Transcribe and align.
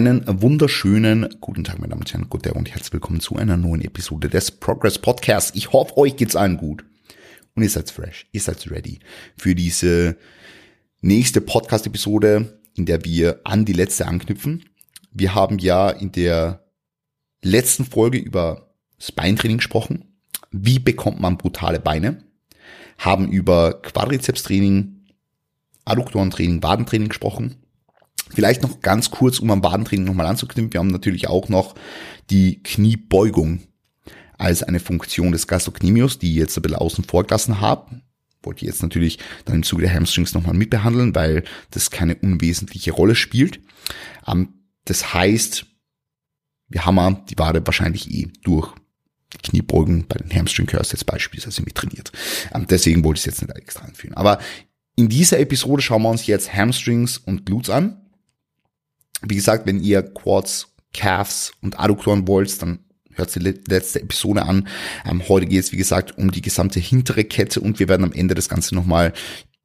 Einen 0.00 0.24
wunderschönen 0.40 1.28
guten 1.42 1.62
Tag, 1.62 1.78
meine 1.78 1.90
Damen 1.90 2.00
und 2.00 2.10
Herren, 2.10 2.30
guten 2.30 2.52
und 2.52 2.70
herzlich 2.70 2.94
willkommen 2.94 3.20
zu 3.20 3.36
einer 3.36 3.58
neuen 3.58 3.82
Episode 3.82 4.30
des 4.30 4.50
Progress 4.50 4.98
Podcasts. 4.98 5.54
Ich 5.54 5.74
hoffe, 5.74 5.94
euch 5.98 6.16
geht's 6.16 6.36
allen 6.36 6.56
gut 6.56 6.86
und 7.54 7.64
ihr 7.64 7.68
seid 7.68 7.90
fresh, 7.90 8.26
ihr 8.32 8.40
seid 8.40 8.70
ready 8.70 9.00
für 9.36 9.54
diese 9.54 10.16
nächste 11.02 11.42
Podcast-Episode, 11.42 12.62
in 12.74 12.86
der 12.86 13.04
wir 13.04 13.42
an 13.44 13.66
die 13.66 13.74
letzte 13.74 14.06
anknüpfen. 14.06 14.64
Wir 15.12 15.34
haben 15.34 15.58
ja 15.58 15.90
in 15.90 16.12
der 16.12 16.64
letzten 17.42 17.84
Folge 17.84 18.16
über 18.16 18.72
das 18.96 19.12
Beintraining 19.12 19.58
gesprochen. 19.58 20.16
Wie 20.50 20.78
bekommt 20.78 21.20
man 21.20 21.36
brutale 21.36 21.78
Beine? 21.78 22.24
Haben 22.96 23.30
über 23.30 23.82
Quadrizepstraining, 23.82 25.08
Adduktorentraining, 25.84 26.62
Wadentraining 26.62 27.08
gesprochen 27.08 27.56
Vielleicht 28.34 28.62
noch 28.62 28.80
ganz 28.80 29.10
kurz, 29.10 29.38
um 29.38 29.50
am 29.50 29.62
Wadentraining 29.62 30.06
nochmal 30.06 30.26
anzuknüpfen. 30.26 30.72
Wir 30.72 30.80
haben 30.80 30.88
natürlich 30.88 31.28
auch 31.28 31.48
noch 31.48 31.74
die 32.30 32.62
Kniebeugung 32.62 33.60
als 34.38 34.62
eine 34.62 34.80
Funktion 34.80 35.32
des 35.32 35.46
Gastrocnemius, 35.46 36.18
die 36.18 36.30
ich 36.30 36.36
jetzt 36.36 36.56
ein 36.56 36.62
bisschen 36.62 36.78
außen 36.78 37.04
vor 37.04 37.24
gelassen 37.24 37.60
habe. 37.60 38.00
Wollte 38.42 38.64
ich 38.64 38.68
jetzt 38.68 38.82
natürlich 38.82 39.18
dann 39.44 39.56
im 39.56 39.62
Zuge 39.62 39.82
der 39.82 39.92
Hamstrings 39.92 40.32
nochmal 40.32 40.54
mitbehandeln, 40.54 41.14
weil 41.14 41.44
das 41.70 41.90
keine 41.90 42.14
unwesentliche 42.14 42.92
Rolle 42.92 43.14
spielt. 43.14 43.60
Ähm, 44.26 44.54
das 44.86 45.12
heißt, 45.12 45.66
wir 46.68 46.86
haben 46.86 47.26
die 47.28 47.38
Wade 47.38 47.66
wahrscheinlich 47.66 48.10
eh 48.10 48.28
durch 48.42 48.72
die 49.34 49.38
Kniebeugen 49.38 50.06
bei 50.08 50.16
den 50.16 50.34
Hamstring 50.34 50.66
Curls 50.66 50.92
jetzt 50.92 51.04
beispielsweise 51.04 51.62
mit 51.62 51.74
trainiert. 51.74 52.10
Ähm, 52.54 52.66
deswegen 52.68 53.04
wollte 53.04 53.18
ich 53.18 53.26
es 53.26 53.38
jetzt 53.38 53.42
nicht 53.42 53.56
extra 53.56 53.84
anführen. 53.84 54.14
Aber 54.14 54.38
in 54.96 55.08
dieser 55.08 55.38
Episode 55.38 55.82
schauen 55.82 56.02
wir 56.02 56.10
uns 56.10 56.26
jetzt 56.26 56.52
Hamstrings 56.54 57.18
und 57.18 57.46
Glutes 57.46 57.70
an. 57.70 58.09
Wie 59.22 59.36
gesagt, 59.36 59.66
wenn 59.66 59.80
ihr 59.80 60.02
Quads, 60.02 60.68
Calves 60.92 61.52
und 61.60 61.78
Adduktoren 61.78 62.26
wollt, 62.26 62.60
dann 62.62 62.80
hört 63.12 63.34
die 63.34 63.38
letzte 63.40 64.00
Episode 64.00 64.44
an. 64.44 64.68
Ähm, 65.04 65.22
heute 65.28 65.46
geht 65.46 65.60
es, 65.60 65.72
wie 65.72 65.76
gesagt, 65.76 66.16
um 66.18 66.30
die 66.30 66.42
gesamte 66.42 66.80
hintere 66.80 67.24
Kette 67.24 67.60
und 67.60 67.78
wir 67.78 67.88
werden 67.88 68.04
am 68.04 68.12
Ende 68.12 68.34
das 68.34 68.48
Ganze 68.48 68.74
nochmal 68.74 69.12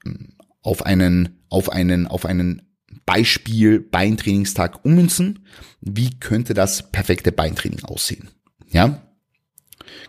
ähm, 0.06 0.34
auf 0.62 0.86
einen, 0.86 1.44
auf 1.50 1.70
einen, 1.72 2.08
auf 2.08 2.26
einen 2.26 2.62
Beispiel 3.06 3.80
Beintrainingstag 3.80 4.84
ummünzen. 4.84 5.46
Wie 5.82 6.12
könnte 6.20 6.54
das 6.54 6.92
perfekte 6.92 7.32
Beintraining 7.32 7.84
aussehen? 7.84 8.30
Ja? 8.70 9.02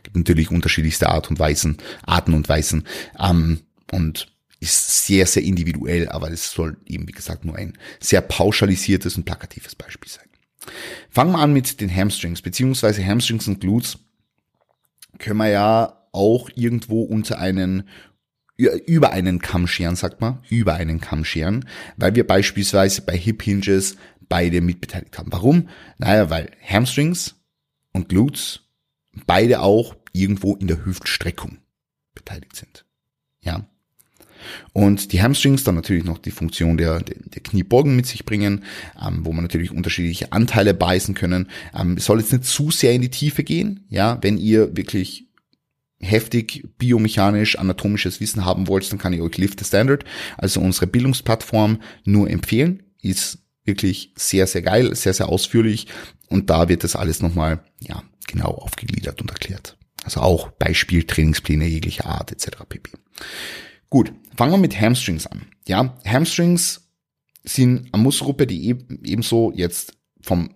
Gibt 0.02 0.16
natürlich 0.16 0.50
unterschiedlichste 0.50 1.08
Art 1.10 1.30
und 1.30 1.38
Weisen, 1.38 1.76
Arten 2.04 2.34
und 2.34 2.48
Weisen. 2.48 2.86
Ähm, 3.18 3.60
und 3.92 4.28
ist 4.60 5.06
sehr, 5.06 5.26
sehr 5.26 5.42
individuell, 5.42 6.08
aber 6.08 6.30
es 6.30 6.50
soll 6.50 6.76
eben, 6.86 7.06
wie 7.06 7.12
gesagt, 7.12 7.44
nur 7.44 7.56
ein 7.56 7.76
sehr 8.00 8.20
pauschalisiertes 8.20 9.16
und 9.16 9.24
plakatives 9.24 9.74
Beispiel 9.74 10.10
sein. 10.10 10.26
Fangen 11.10 11.32
wir 11.32 11.38
an 11.38 11.52
mit 11.52 11.80
den 11.80 11.94
Hamstrings, 11.94 12.42
beziehungsweise 12.42 13.04
Hamstrings 13.04 13.46
und 13.48 13.60
Glutes 13.60 13.98
können 15.18 15.38
wir 15.38 15.48
ja 15.48 16.08
auch 16.12 16.50
irgendwo 16.54 17.02
unter 17.02 17.38
einen 17.38 17.88
über 18.58 19.10
einen 19.10 19.40
Kamm 19.40 19.66
scheren, 19.66 19.96
sagt 19.96 20.22
man, 20.22 20.42
über 20.48 20.74
einen 20.74 20.98
Kamm 20.98 21.26
scheren, 21.26 21.68
weil 21.98 22.14
wir 22.14 22.26
beispielsweise 22.26 23.02
bei 23.02 23.16
Hip 23.16 23.42
Hinges 23.42 23.96
beide 24.30 24.62
mitbeteiligt 24.62 25.18
haben. 25.18 25.30
Warum? 25.30 25.68
Naja, 25.98 26.30
weil 26.30 26.50
Hamstrings 26.66 27.34
und 27.92 28.08
Glutes 28.08 28.60
beide 29.26 29.60
auch 29.60 29.94
irgendwo 30.12 30.54
in 30.56 30.68
der 30.68 30.84
Hüftstreckung 30.86 31.58
beteiligt 32.14 32.56
sind. 32.56 32.86
Ja. 33.40 33.68
Und 34.72 35.12
die 35.12 35.22
Hamstrings 35.22 35.64
dann 35.64 35.74
natürlich 35.74 36.04
noch 36.04 36.18
die 36.18 36.30
Funktion 36.30 36.76
der, 36.76 37.00
der, 37.00 37.16
der 37.20 37.42
Kniebeugen 37.42 37.96
mit 37.96 38.06
sich 38.06 38.24
bringen, 38.24 38.64
ähm, 39.04 39.20
wo 39.24 39.32
man 39.32 39.44
natürlich 39.44 39.70
unterschiedliche 39.70 40.32
Anteile 40.32 40.74
beißen 40.74 41.14
können. 41.14 41.48
Ähm, 41.74 41.96
es 41.96 42.04
soll 42.06 42.20
jetzt 42.20 42.32
nicht 42.32 42.44
zu 42.44 42.70
sehr 42.70 42.92
in 42.92 43.02
die 43.02 43.10
Tiefe 43.10 43.44
gehen, 43.44 43.86
ja, 43.88 44.18
wenn 44.22 44.38
ihr 44.38 44.76
wirklich 44.76 45.26
heftig 45.98 46.64
biomechanisch 46.78 47.58
anatomisches 47.58 48.20
Wissen 48.20 48.44
haben 48.44 48.68
wollt, 48.68 48.90
dann 48.92 48.98
kann 48.98 49.12
ich 49.12 49.20
euch 49.20 49.38
Lift 49.38 49.58
the 49.58 49.64
Standard, 49.64 50.04
also 50.36 50.60
unsere 50.60 50.86
Bildungsplattform, 50.86 51.80
nur 52.04 52.28
empfehlen. 52.28 52.82
Ist 53.00 53.38
wirklich 53.64 54.12
sehr, 54.16 54.46
sehr 54.46 54.62
geil, 54.62 54.94
sehr, 54.94 55.14
sehr 55.14 55.28
ausführlich 55.28 55.86
und 56.28 56.50
da 56.50 56.68
wird 56.68 56.84
das 56.84 56.96
alles 56.96 57.22
nochmal, 57.22 57.60
ja, 57.80 58.02
genau 58.26 58.48
aufgegliedert 58.48 59.20
und 59.20 59.30
erklärt. 59.30 59.76
Also 60.04 60.20
auch 60.20 60.50
Beispieltrainingspläne 60.52 61.66
jeglicher 61.66 62.06
Art 62.06 62.30
etc. 62.32 62.58
pp. 62.68 62.90
Gut, 63.90 64.12
fangen 64.36 64.52
wir 64.52 64.58
mit 64.58 64.80
Hamstrings 64.80 65.26
an. 65.26 65.42
Ja, 65.66 65.96
Hamstrings 66.04 66.88
sind 67.44 67.88
eine 67.92 68.02
Muskelgruppe, 68.02 68.46
die 68.46 68.76
ebenso 69.04 69.52
jetzt 69.54 69.92
vom 70.20 70.50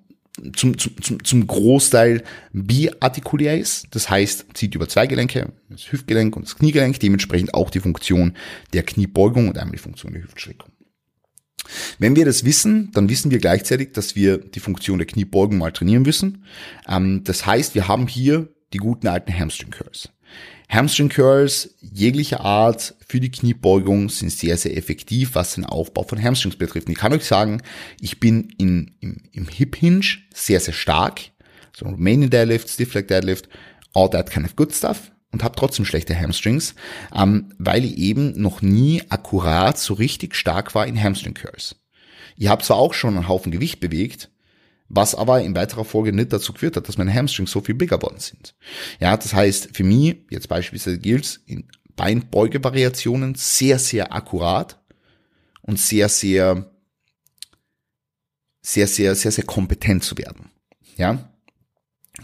zum, 0.55 0.79
zum, 0.79 1.25
zum 1.25 1.47
Großteil 1.47 2.23
biartikulär 2.53 3.59
ist. 3.59 3.89
Das 3.91 4.09
heißt, 4.09 4.47
zieht 4.55 4.75
über 4.75 4.89
zwei 4.89 5.07
Gelenke, 5.07 5.53
das 5.69 5.93
Hüftgelenk 5.93 6.37
und 6.37 6.47
das 6.47 6.57
Kniegelenk, 6.57 6.99
dementsprechend 7.01 7.55
auch 7.55 7.71
die 7.71 7.81
Funktion 7.81 8.35
der 8.73 8.83
Kniebeugung 8.83 9.49
und 9.49 9.59
einmal 9.59 9.73
die 9.73 9.83
Funktion 9.83 10.13
der 10.13 10.23
Hüftstreckung. 10.23 10.71
Wenn 11.99 12.17
wir 12.17 12.25
das 12.25 12.45
wissen, 12.45 12.91
dann 12.93 13.09
wissen 13.09 13.31
wir 13.31 13.39
gleichzeitig, 13.39 13.93
dass 13.93 14.17
wir 14.17 14.39
die 14.39 14.61
Funktion 14.61 14.99
der 14.99 15.07
Kniebeugung 15.07 15.59
mal 15.59 15.73
trainieren 15.73 16.03
müssen. 16.03 16.45
Ähm, 16.89 17.23
das 17.25 17.47
heißt, 17.47 17.75
wir 17.75 17.87
haben 17.87 18.07
hier 18.07 18.49
die 18.73 18.79
guten 18.79 19.09
alten 19.09 19.37
Hamstring 19.37 19.71
Curls. 19.71 20.11
Hamstring 20.71 21.09
Curls 21.09 21.75
jeglicher 21.81 22.43
Art 22.43 22.95
für 23.05 23.19
die 23.19 23.33
Kniebeugung 23.33 24.09
sind 24.09 24.31
sehr, 24.31 24.57
sehr 24.57 24.77
effektiv, 24.77 25.35
was 25.35 25.57
den 25.57 25.67
Aufbau 25.67 26.05
von 26.05 26.23
Hamstrings 26.23 26.55
betrifft. 26.55 26.89
Ich 26.89 26.97
kann 26.97 27.13
euch 27.13 27.25
sagen, 27.25 27.61
ich 28.01 28.21
bin 28.21 28.55
in, 28.57 28.93
im, 29.01 29.17
im 29.33 29.49
Hip 29.49 29.75
Hinge 29.75 30.07
sehr, 30.33 30.61
sehr 30.61 30.73
stark. 30.73 31.23
So 31.77 31.87
Romanian 31.87 32.31
Deadlift, 32.31 32.69
Stiff 32.69 32.95
Leg 32.95 33.09
Deadlift, 33.09 33.49
all 33.95 34.09
that 34.11 34.31
kind 34.31 34.47
of 34.47 34.55
good 34.55 34.73
stuff 34.73 35.11
und 35.33 35.43
habe 35.43 35.57
trotzdem 35.57 35.85
schlechte 35.85 36.19
Hamstrings, 36.19 36.77
ähm, 37.13 37.53
weil 37.59 37.85
ich 37.85 37.99
eben 37.99 38.41
noch 38.41 38.63
nie 38.63 39.03
akkurat 39.09 39.77
so 39.77 39.95
richtig 39.95 40.37
stark 40.37 40.77
war 40.77 40.87
in 40.87 41.03
Hamstring 41.03 41.35
Curls. 41.35 41.75
Ich 42.37 42.47
habe 42.47 42.63
zwar 42.63 42.77
auch 42.77 42.95
schon 42.95 43.17
einen 43.17 43.29
Haufen 43.29 43.51
Gewicht 43.51 43.81
bewegt, 43.81 44.31
was 44.91 45.15
aber 45.15 45.41
in 45.41 45.55
weiterer 45.55 45.85
Folge 45.85 46.13
nicht 46.13 46.33
dazu 46.33 46.53
geführt 46.53 46.77
hat, 46.77 46.89
dass 46.89 46.99
meine 46.99 47.15
Hamstrings 47.15 47.53
so 47.53 47.61
viel 47.61 47.77
bigger 47.77 48.03
worden 48.03 48.19
sind. 48.19 48.55
Ja, 48.99 49.17
das 49.17 49.33
heißt, 49.33 49.71
für 49.73 49.85
mich, 49.85 50.17
jetzt 50.31 50.49
beispielsweise 50.49 50.99
gilt 50.99 51.41
in 51.47 51.69
Beinbeuge-Variationen 51.97 53.37
sehr, 53.37 53.79
sehr 53.79 54.13
akkurat 54.13 54.81
und 55.63 55.79
sehr, 55.79 56.09
sehr, 56.09 56.71
sehr, 58.63 58.87
sehr, 58.89 59.15
sehr, 59.15 59.31
sehr 59.31 59.45
kompetent 59.45 60.03
zu 60.03 60.19
werden. 60.19 60.51
Ja, 60.97 61.31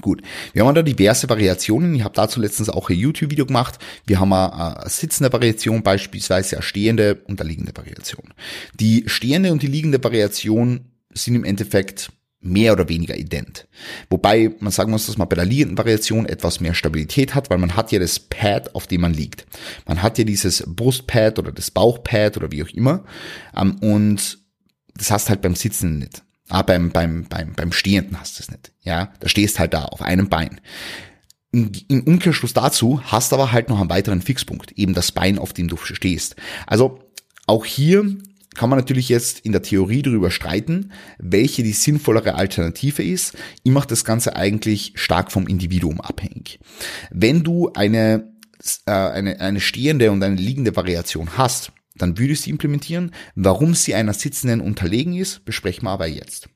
Gut, 0.03 0.21
wir 0.53 0.66
haben 0.66 0.75
da 0.75 0.83
diverse 0.83 1.27
Variationen. 1.31 1.94
Ich 1.94 2.03
habe 2.03 2.15
dazu 2.15 2.38
letztens 2.38 2.69
auch 2.69 2.91
ein 2.91 2.97
YouTube-Video 2.97 3.47
gemacht. 3.47 3.78
Wir 4.04 4.21
haben 4.21 4.31
eine, 4.33 4.77
eine 4.78 4.91
sitzende 4.91 5.33
Variation, 5.33 5.83
beispielsweise 5.83 6.56
eine 6.56 6.62
stehende 6.62 7.15
und 7.27 7.41
eine 7.41 7.48
liegende 7.48 7.75
Variation. 7.75 8.34
Die 8.75 9.04
stehende 9.06 9.53
und 9.53 9.62
die 9.62 9.69
liegende 9.69 10.03
Variation 10.03 10.91
sind 11.15 11.34
im 11.34 11.44
Endeffekt 11.44 12.10
mehr 12.41 12.73
oder 12.73 12.89
weniger 12.89 13.17
ident. 13.17 13.67
Wobei 14.11 14.55
man 14.61 14.73
sagen 14.73 14.91
muss, 14.91 15.07
dass 15.07 15.19
man 15.19 15.29
bei 15.29 15.37
der 15.37 15.45
liegenden 15.45 15.79
Variation 15.79 16.27
etwas 16.27 16.61
mehr 16.61 16.75
Stabilität 16.75 17.35
hat, 17.35 17.51
weil 17.51 17.59
man 17.59 17.77
hat 17.77 17.93
ja 17.93 17.99
das 17.99 18.19
Pad, 18.19 18.75
auf 18.75 18.87
dem 18.87 19.01
man 19.01 19.15
liegt. 19.15 19.47
Man 19.87 20.03
hat 20.03 20.19
ja 20.19 20.25
dieses 20.25 20.63
Brustpad 20.67 21.39
oder 21.39 21.53
das 21.53 21.71
Bauchpad 21.71 22.37
oder 22.37 22.53
wie 22.53 22.63
auch 22.63 22.69
immer. 22.69 23.05
Ähm, 23.57 23.77
und 23.81 24.39
das 24.95 25.11
hast 25.11 25.29
halt 25.29 25.43
beim 25.43 25.55
Sitzen 25.55 25.99
nicht. 25.99 26.23
Ah, 26.49 26.63
beim, 26.63 26.91
beim, 26.91 27.25
beim, 27.29 27.55
beim 27.55 27.73
Stehenden 27.73 28.21
hast 28.21 28.39
du 28.39 28.43
es 28.43 28.51
nicht. 28.51 28.73
Ja, 28.83 29.13
da 29.19 29.29
stehst 29.29 29.59
halt 29.59 29.75
da 29.75 29.87
auf 29.87 30.01
einem 30.01 30.29
Bein. 30.29 30.61
Im 31.53 32.03
Umkehrschluss 32.05 32.53
dazu 32.53 33.01
hast 33.05 33.33
aber 33.33 33.51
halt 33.51 33.69
noch 33.69 33.81
einen 33.81 33.91
weiteren 33.91 34.21
Fixpunkt, 34.21 34.73
eben 34.73 34.95
das 34.95 35.11
Bein, 35.11 35.39
auf 35.39 35.53
dem 35.53 35.69
du 35.69 35.77
stehst. 35.77 36.37
Also 36.67 37.01
auch 37.47 37.65
hier 37.65 38.17
kann 38.56 38.71
man 38.71 38.78
natürlich 38.78 39.09
jetzt 39.09 39.41
in 39.41 39.53
der 39.53 39.62
Theorie 39.62 40.03
darüber 40.03 40.31
streiten, 40.31 40.93
welche 41.19 41.62
die 41.62 41.72
sinnvollere 41.72 42.34
Alternative 42.34 43.03
ist. 43.03 43.36
Ich 43.63 43.72
mache 43.72 43.89
das 43.89 44.04
Ganze 44.04 44.36
eigentlich 44.36 44.92
stark 44.97 45.33
vom 45.33 45.47
Individuum 45.47 46.01
abhängig. 46.01 46.59
Wenn 47.10 47.42
du 47.42 47.71
eine, 47.75 48.33
äh, 48.86 48.91
eine, 48.92 49.41
eine 49.41 49.60
stehende 49.60 50.10
und 50.10 50.22
eine 50.22 50.36
liegende 50.36 50.77
Variation 50.77 51.36
hast, 51.36 51.72
dann 51.97 52.19
würde 52.19 52.34
ich 52.34 52.42
sie 52.42 52.51
implementieren. 52.51 53.13
Warum 53.34 53.75
sie 53.75 53.95
einer 53.95 54.13
sitzenden 54.13 54.60
unterlegen 54.60 55.15
ist, 55.15 55.45
besprechen 55.45 55.84
wir 55.84 55.91
aber 55.91 56.07
jetzt. 56.07 56.48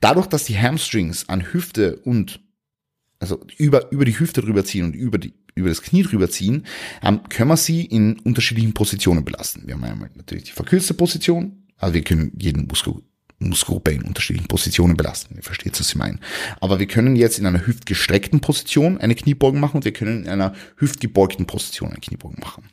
Dadurch, 0.00 0.26
dass 0.26 0.44
die 0.44 0.58
Hamstrings 0.58 1.28
an 1.28 1.52
Hüfte 1.52 1.96
und 2.04 2.40
also 3.20 3.40
über, 3.56 3.90
über 3.90 4.04
die 4.04 4.18
Hüfte 4.18 4.42
drüber 4.42 4.64
ziehen 4.64 4.84
und 4.84 4.94
über 4.94 5.18
die, 5.18 5.34
über 5.54 5.68
das 5.68 5.82
Knie 5.82 6.02
drüber 6.02 6.30
ziehen, 6.30 6.64
ähm, 7.02 7.20
können 7.28 7.50
wir 7.50 7.56
sie 7.56 7.84
in 7.84 8.18
unterschiedlichen 8.20 8.74
Positionen 8.74 9.24
belasten. 9.24 9.62
Wir 9.66 9.74
haben 9.74 9.84
einmal 9.84 10.10
natürlich 10.14 10.44
die 10.44 10.52
verkürzte 10.52 10.94
Position, 10.94 11.64
also 11.76 11.94
wir 11.94 12.02
können 12.02 12.32
jeden 12.38 12.66
Muskel, 12.66 12.94
Muskelgruppe 13.40 13.92
in 13.92 14.02
unterschiedlichen 14.02 14.48
Positionen 14.48 14.96
belasten. 14.96 15.36
Ihr 15.36 15.42
versteht, 15.42 15.78
was 15.78 15.88
ich 15.88 15.96
meine. 15.96 16.18
Aber 16.60 16.80
wir 16.80 16.86
können 16.86 17.14
jetzt 17.14 17.38
in 17.38 17.46
einer 17.46 17.66
hüftgestreckten 17.66 18.40
Position 18.40 18.98
eine 18.98 19.14
Kniebeugen 19.14 19.60
machen 19.60 19.76
und 19.76 19.84
wir 19.84 19.92
können 19.92 20.24
in 20.24 20.28
einer 20.28 20.54
hüftgebeugten 20.76 21.46
Position 21.46 21.90
eine 21.90 22.00
Kniebeugen 22.00 22.40
machen. 22.40 22.64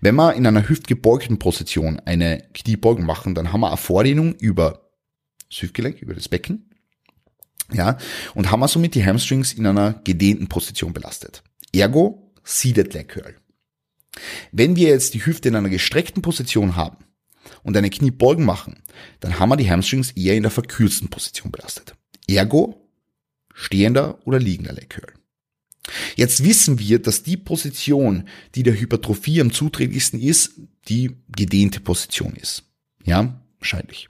Wenn 0.00 0.14
wir 0.16 0.34
in 0.34 0.46
einer 0.46 0.68
hüftgebeugten 0.68 1.38
Position 1.38 2.00
eine 2.00 2.42
Kniebeugen 2.54 3.04
machen, 3.04 3.34
dann 3.34 3.52
haben 3.52 3.60
wir 3.60 3.68
eine 3.68 3.76
Vordehnung 3.76 4.34
über 4.34 4.90
das 5.50 5.62
Hüftgelenk, 5.62 6.00
über 6.00 6.14
das 6.14 6.28
Becken. 6.28 6.70
Ja, 7.72 7.98
und 8.34 8.50
haben 8.50 8.60
wir 8.60 8.68
somit 8.68 8.94
die 8.94 9.04
Hamstrings 9.04 9.52
in 9.52 9.66
einer 9.66 9.94
gedehnten 10.04 10.48
Position 10.48 10.92
belastet. 10.92 11.42
Ergo, 11.72 12.32
Seated 12.44 12.92
Leg 12.94 13.08
Curl. 13.08 13.36
Wenn 14.52 14.76
wir 14.76 14.88
jetzt 14.88 15.14
die 15.14 15.24
Hüfte 15.24 15.48
in 15.48 15.56
einer 15.56 15.70
gestreckten 15.70 16.22
Position 16.22 16.76
haben 16.76 16.98
und 17.62 17.76
eine 17.76 17.90
Kniebeugen 17.90 18.44
machen, 18.44 18.82
dann 19.20 19.38
haben 19.38 19.48
wir 19.48 19.56
die 19.56 19.70
Hamstrings 19.70 20.12
eher 20.12 20.36
in 20.36 20.42
der 20.42 20.52
verkürzten 20.52 21.08
Position 21.08 21.50
belastet. 21.50 21.96
Ergo, 22.28 22.88
stehender 23.54 24.18
oder 24.24 24.38
liegender 24.38 24.72
Leg 24.72 24.90
Curl. 24.90 25.14
Jetzt 26.16 26.44
wissen 26.44 26.78
wir, 26.78 27.00
dass 27.00 27.22
die 27.22 27.36
Position, 27.36 28.28
die 28.54 28.62
der 28.62 28.78
Hypertrophie 28.78 29.40
am 29.40 29.52
zuträglichsten 29.52 30.20
ist, 30.20 30.52
die 30.88 31.16
gedehnte 31.28 31.80
Position 31.80 32.34
ist. 32.34 32.64
Ja, 33.04 33.40
wahrscheinlich. 33.58 34.08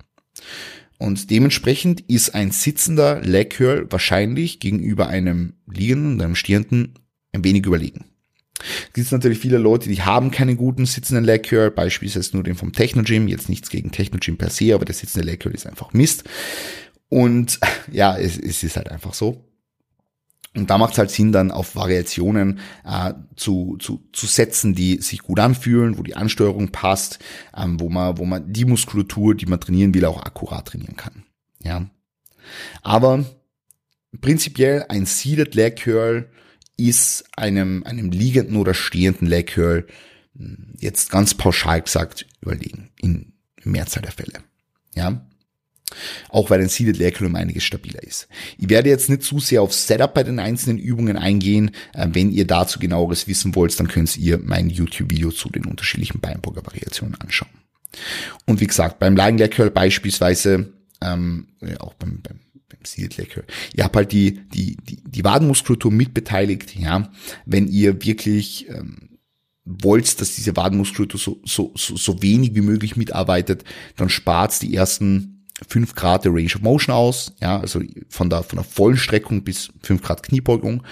Und 0.98 1.30
dementsprechend 1.30 2.00
ist 2.02 2.34
ein 2.34 2.50
sitzender 2.50 3.20
Leg 3.20 3.50
Curl 3.50 3.86
wahrscheinlich 3.90 4.60
gegenüber 4.60 5.08
einem 5.08 5.54
liegenden 5.66 6.14
und 6.14 6.22
einem 6.22 6.36
stehenden 6.36 6.94
ein 7.32 7.44
wenig 7.44 7.66
überlegen. 7.66 8.04
Es 8.88 8.92
gibt 8.94 9.12
natürlich 9.12 9.38
viele 9.38 9.58
Leute, 9.58 9.88
die 9.88 10.02
haben 10.02 10.30
keinen 10.30 10.56
guten 10.56 10.86
sitzenden 10.86 11.24
Leg 11.24 11.44
Curl, 11.44 11.70
beispielsweise 11.70 12.30
nur 12.34 12.44
den 12.44 12.54
vom 12.54 12.72
Techno 12.72 13.02
Gym, 13.02 13.28
jetzt 13.28 13.48
nichts 13.48 13.68
gegen 13.68 13.90
Techno 13.90 14.18
Gym 14.18 14.36
per 14.36 14.50
se, 14.50 14.74
aber 14.74 14.84
der 14.84 14.94
sitzende 14.94 15.26
Leg 15.26 15.40
Curl 15.40 15.54
ist 15.54 15.66
einfach 15.66 15.92
Mist. 15.92 16.24
Und 17.08 17.58
ja, 17.92 18.16
es, 18.16 18.38
es 18.38 18.62
ist 18.62 18.76
halt 18.76 18.90
einfach 18.90 19.14
so. 19.14 19.44
Und 20.56 20.70
da 20.70 20.78
macht 20.78 20.92
es 20.92 20.98
halt 20.98 21.10
Sinn, 21.10 21.32
dann 21.32 21.50
auf 21.50 21.74
Variationen 21.74 22.60
äh, 22.84 23.12
zu, 23.34 23.76
zu, 23.80 24.04
zu 24.12 24.26
setzen, 24.26 24.74
die 24.74 25.00
sich 25.00 25.20
gut 25.20 25.40
anfühlen, 25.40 25.98
wo 25.98 26.02
die 26.02 26.14
Ansteuerung 26.14 26.70
passt, 26.70 27.18
ähm, 27.56 27.80
wo 27.80 27.88
man, 27.88 28.18
wo 28.18 28.24
man 28.24 28.52
die 28.52 28.64
Muskulatur, 28.64 29.34
die 29.34 29.46
man 29.46 29.60
trainieren 29.60 29.94
will, 29.94 30.04
auch 30.04 30.22
akkurat 30.22 30.66
trainieren 30.68 30.96
kann. 30.96 31.24
Ja. 31.62 31.86
Aber 32.82 33.24
prinzipiell 34.20 34.86
ein 34.88 35.06
Seated 35.06 35.54
Leg 35.54 35.76
Curl 35.76 36.30
ist 36.76 37.24
einem, 37.36 37.82
einem 37.82 38.10
liegenden 38.10 38.56
oder 38.56 38.74
stehenden 38.74 39.26
Leg 39.26 39.48
Curl 39.48 39.86
hm, 40.36 40.74
jetzt 40.78 41.10
ganz 41.10 41.34
pauschal 41.34 41.82
gesagt 41.82 42.26
überlegen, 42.40 42.90
in 43.00 43.32
Mehrzahl 43.64 44.02
der 44.02 44.12
Fälle. 44.12 44.40
Ja. 44.94 45.26
Auch 46.28 46.50
weil 46.50 46.60
ein 46.60 46.68
Seated 46.68 46.96
Leg 46.96 47.14
Curl 47.14 47.28
um 47.28 47.36
einiges 47.36 47.64
stabiler 47.64 48.02
ist. 48.02 48.26
Ich 48.58 48.68
werde 48.68 48.88
jetzt 48.88 49.08
nicht 49.08 49.22
zu 49.22 49.38
sehr 49.38 49.62
auf 49.62 49.72
Setup 49.72 50.12
bei 50.12 50.22
den 50.22 50.38
einzelnen 50.38 50.78
Übungen 50.78 51.16
eingehen. 51.16 51.70
Äh, 51.92 52.08
wenn 52.12 52.32
ihr 52.32 52.46
dazu 52.46 52.78
genaueres 52.78 53.28
wissen 53.28 53.54
wollt, 53.54 53.78
dann 53.78 53.88
könnt 53.88 54.16
ihr 54.16 54.38
mein 54.42 54.70
YouTube-Video 54.70 55.30
zu 55.30 55.48
den 55.48 55.66
unterschiedlichen 55.66 56.20
Beinburger-Variationen 56.20 57.14
anschauen. 57.20 57.50
Und 58.46 58.60
wie 58.60 58.66
gesagt, 58.66 58.98
beim 58.98 59.16
Lying 59.16 59.38
Leg 59.38 59.52
Curl 59.52 59.70
beispielsweise, 59.70 60.72
ähm, 61.00 61.48
auch 61.78 61.94
beim, 61.94 62.20
beim 62.22 62.40
beim 62.68 62.84
Seated 62.84 63.16
Leg 63.18 63.30
Curl. 63.30 63.44
Ihr 63.74 63.84
habt 63.84 63.96
halt 63.96 64.12
die, 64.12 64.40
die, 64.48 64.76
die, 64.76 65.02
die 65.04 65.24
Wadenmuskulatur 65.24 65.92
mitbeteiligt, 65.92 66.74
ja. 66.76 67.10
Wenn 67.46 67.68
ihr 67.68 68.02
wirklich 68.04 68.68
ähm, 68.68 69.18
wollt, 69.64 70.20
dass 70.20 70.34
diese 70.34 70.56
Wadenmuskulatur 70.56 71.20
so, 71.20 71.40
so, 71.44 71.72
so, 71.76 71.96
so 71.96 72.22
wenig 72.22 72.54
wie 72.54 72.60
möglich 72.60 72.96
mitarbeitet, 72.96 73.64
dann 73.96 74.08
spart 74.08 74.60
die 74.62 74.74
ersten 74.74 75.33
5 75.68 75.94
Grad 75.94 76.24
der 76.24 76.32
Range 76.32 76.52
of 76.54 76.62
Motion 76.62 76.94
aus, 76.94 77.32
ja, 77.40 77.60
also 77.60 77.80
von 78.08 78.28
der, 78.28 78.42
von 78.42 78.56
der 78.56 78.64
vollen 78.64 78.96
Streckung 78.96 79.44
bis 79.44 79.70
5 79.82 80.02
Grad 80.02 80.22
Kniebeugung, 80.22 80.82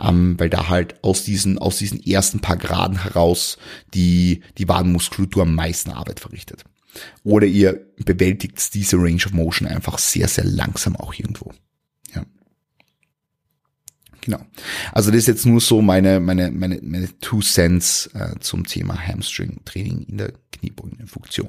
ähm, 0.00 0.38
weil 0.38 0.48
da 0.48 0.68
halt 0.68 1.02
aus 1.02 1.24
diesen, 1.24 1.58
aus 1.58 1.78
diesen 1.78 2.02
ersten 2.02 2.40
paar 2.40 2.56
Graden 2.56 3.02
heraus 3.02 3.58
die, 3.94 4.42
die 4.58 4.68
Wadenmuskulatur 4.68 5.42
am 5.42 5.54
meisten 5.54 5.90
Arbeit 5.90 6.20
verrichtet. 6.20 6.64
Oder 7.24 7.46
ihr 7.46 7.86
bewältigt 7.96 8.74
diese 8.74 8.96
Range 8.96 9.22
of 9.24 9.32
Motion 9.32 9.66
einfach 9.66 9.98
sehr, 9.98 10.28
sehr 10.28 10.44
langsam 10.44 10.94
auch 10.96 11.14
irgendwo. 11.14 11.52
Genau. 14.22 14.38
Also 14.92 15.10
das 15.10 15.18
ist 15.18 15.26
jetzt 15.26 15.46
nur 15.46 15.60
so 15.60 15.82
meine, 15.82 16.20
meine, 16.20 16.50
meine, 16.52 16.78
meine 16.80 17.08
Two 17.20 17.40
Cents 17.40 18.08
äh, 18.14 18.38
zum 18.38 18.64
Thema 18.64 18.96
Hamstring-Training 18.96 20.06
in 20.08 20.16
der 20.16 20.32
kniebeugenden 20.52 21.08
Funktion. 21.08 21.48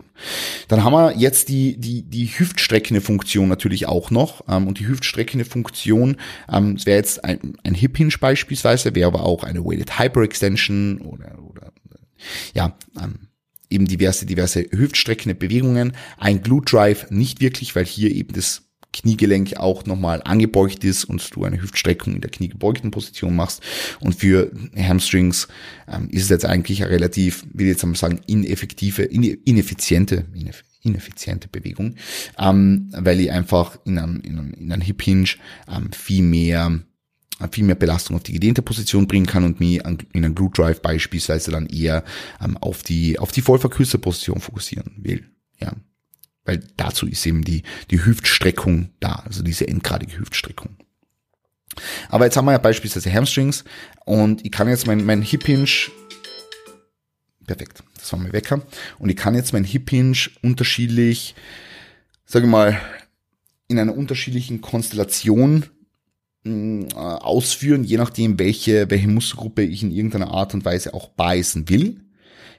Dann 0.67 0.83
haben 0.83 0.93
wir 0.93 1.15
jetzt 1.15 1.49
die, 1.49 1.77
die, 1.77 2.01
die 2.01 2.25
hüftstreckende 2.25 2.99
Funktion 2.99 3.47
natürlich 3.47 3.85
auch 3.85 4.09
noch. 4.09 4.43
Ähm, 4.49 4.67
und 4.67 4.79
die 4.79 4.87
hüftstreckende 4.87 5.45
Funktion, 5.45 6.17
ähm, 6.51 6.75
das 6.75 6.87
wäre 6.87 6.97
jetzt 6.97 7.23
ein, 7.23 7.55
ein 7.63 7.75
Hip 7.75 7.95
Hinge 7.95 8.15
beispielsweise, 8.19 8.95
wäre 8.95 9.07
aber 9.07 9.23
auch 9.23 9.43
eine 9.43 9.63
Weighted 9.63 9.99
Hyperextension 9.99 10.97
oder, 11.01 11.37
oder 11.43 11.71
ja, 12.55 12.75
ähm, 12.99 13.27
eben 13.69 13.85
diverse, 13.85 14.25
diverse 14.25 14.65
hüftstreckende 14.71 15.35
Bewegungen. 15.35 15.93
Ein 16.17 16.41
Glute 16.41 16.75
Drive 16.75 17.11
nicht 17.11 17.39
wirklich, 17.39 17.75
weil 17.75 17.85
hier 17.85 18.09
eben 18.09 18.33
das 18.33 18.63
Kniegelenk 18.93 19.57
auch 19.57 19.85
nochmal 19.85 20.21
angebeugt 20.23 20.83
ist 20.83 21.03
und 21.05 21.35
du 21.35 21.43
eine 21.43 21.61
Hüftstreckung 21.61 22.15
in 22.15 22.21
der 22.21 22.31
kniegebeugten 22.31 22.91
Position 22.91 23.35
machst. 23.35 23.61
Und 23.99 24.15
für 24.15 24.51
Hamstrings 24.77 25.47
ähm, 25.91 26.09
ist 26.09 26.23
es 26.23 26.29
jetzt 26.29 26.45
eigentlich 26.45 26.83
eine 26.83 26.91
relativ, 26.91 27.45
will 27.51 27.65
ich 27.65 27.73
jetzt 27.73 27.85
mal 27.85 27.95
sagen, 27.95 28.21
ineffektive, 28.27 29.03
ineffiziente, 29.03 30.25
ineffiziente 30.83 31.47
Bewegung, 31.47 31.95
ähm, 32.37 32.89
weil 32.93 33.19
ich 33.19 33.31
einfach 33.31 33.77
in 33.83 33.97
einem, 33.97 34.21
in 34.21 34.37
einem, 34.37 34.53
in 34.53 34.71
einem 34.71 34.81
Hip 34.81 35.01
Hinge 35.01 35.29
ähm, 35.67 35.91
viel 35.91 36.23
mehr 36.23 36.79
viel 37.51 37.65
mehr 37.65 37.75
Belastung 37.75 38.15
auf 38.15 38.23
die 38.23 38.31
gedehnte 38.31 38.61
Position 38.61 39.07
bringen 39.07 39.25
kann 39.25 39.43
und 39.43 39.59
mich 39.59 39.83
in 39.83 39.97
einem 40.13 40.35
Glute 40.35 40.61
Drive 40.61 40.81
beispielsweise 40.81 41.51
dann 41.51 41.65
eher 41.65 42.05
ähm, 42.41 42.55
auf 42.57 42.83
die 42.83 43.19
auf 43.19 43.31
die 43.33 43.41
voll 43.41 43.59
verkürzte 43.59 43.97
Position 43.97 44.39
fokussieren 44.39 44.93
will. 44.97 45.25
Ja, 45.59 45.73
weil 46.45 46.63
dazu 46.77 47.07
ist 47.07 47.25
eben 47.25 47.43
die, 47.43 47.63
die 47.91 48.05
Hüftstreckung 48.05 48.89
da, 48.99 49.23
also 49.25 49.43
diese 49.43 49.67
endgradige 49.67 50.19
Hüftstreckung. 50.19 50.77
Aber 52.09 52.25
jetzt 52.25 52.37
haben 52.37 52.45
wir 52.45 52.51
ja 52.51 52.57
beispielsweise 52.57 53.11
Hamstrings 53.11 53.63
und 54.05 54.45
ich 54.45 54.51
kann 54.51 54.67
jetzt 54.67 54.85
mein, 54.85 55.05
mein 55.05 55.21
Hip 55.21 55.45
Hinge, 55.45 55.67
perfekt, 57.47 57.83
das 57.97 58.11
war 58.11 58.19
mein 58.19 58.33
Wecker, 58.33 58.61
und 58.99 59.09
ich 59.09 59.15
kann 59.15 59.35
jetzt 59.35 59.53
mein 59.53 59.63
Hip 59.63 59.89
Hinge 59.89 60.17
unterschiedlich, 60.41 61.35
sage 62.25 62.47
mal, 62.47 62.79
in 63.67 63.79
einer 63.79 63.95
unterschiedlichen 63.95 64.61
Konstellation 64.61 65.65
mh, 66.43 66.87
äh, 66.91 66.95
ausführen, 66.95 67.83
je 67.83 67.97
nachdem, 67.97 68.37
welche, 68.37 68.89
welche 68.89 69.07
Muskelgruppe 69.07 69.63
ich 69.63 69.83
in 69.83 69.91
irgendeiner 69.91 70.31
Art 70.31 70.53
und 70.53 70.65
Weise 70.65 70.93
auch 70.93 71.09
beißen 71.09 71.69
will. 71.69 72.01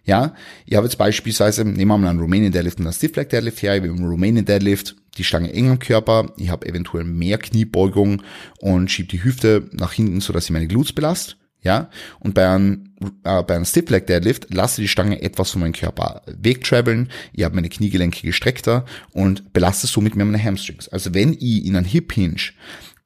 Ja, 0.05 0.35
ich 0.67 0.77
habe 0.77 0.87
jetzt 0.87 0.99
beispielsweise, 0.99 1.65
nehmen 1.65 1.89
wir 1.89 1.99
mal 1.99 2.09
einen 2.09 2.21
Romanian 2.21 2.53
Deadlift 2.53 2.79
und 2.79 2.87
einen 2.87 2.93
Stiff 2.93 3.17
Leg 3.17 3.31
Deadlift 3.31 3.63
her, 3.63 3.75
ich 3.75 3.83
habe 3.83 3.89
im 3.89 4.05
Romanian 4.05 4.45
Deadlift 4.45 4.97
die 5.17 5.25
Stange 5.25 5.53
eng 5.53 5.71
am 5.71 5.79
Körper, 5.79 6.33
ich 6.37 6.51
habe 6.51 6.67
eventuell 6.67 7.05
mehr 7.05 7.39
Kniebeugung 7.39 8.23
und 8.61 8.91
schiebe 8.91 9.09
die 9.09 9.25
Hüfte 9.25 9.69
nach 9.73 9.93
hinten, 9.93 10.21
so 10.21 10.33
dass 10.33 10.45
ich 10.45 10.51
meine 10.51 10.67
Glutes 10.67 10.93
belast. 10.93 11.39
Ja, 11.63 11.89
und 12.21 12.35
bei 12.35 12.47
einem, 12.47 12.91
äh, 13.25 13.43
bei 13.43 13.57
einem 13.57 13.65
Stiff 13.65 13.89
Leg 13.89 14.07
Deadlift 14.07 14.53
lasse 14.53 14.83
die 14.83 14.89
Stange 14.89 15.23
etwas 15.23 15.51
von 15.51 15.63
meinem 15.63 15.73
Körper 15.73 16.21
wegtraveln, 16.27 17.09
ich 17.33 17.43
habe 17.43 17.55
meine 17.55 17.71
Kniegelenke 17.71 18.27
gestreckter 18.27 18.85
und 19.13 19.55
belaste 19.55 19.87
somit 19.87 20.15
mehr 20.15 20.27
meine 20.27 20.43
Hamstrings. 20.43 20.89
Also 20.89 21.15
wenn 21.15 21.33
ich 21.33 21.65
in 21.65 21.77
einem 21.77 21.87
Hip 21.87 22.13
Hinge 22.13 22.37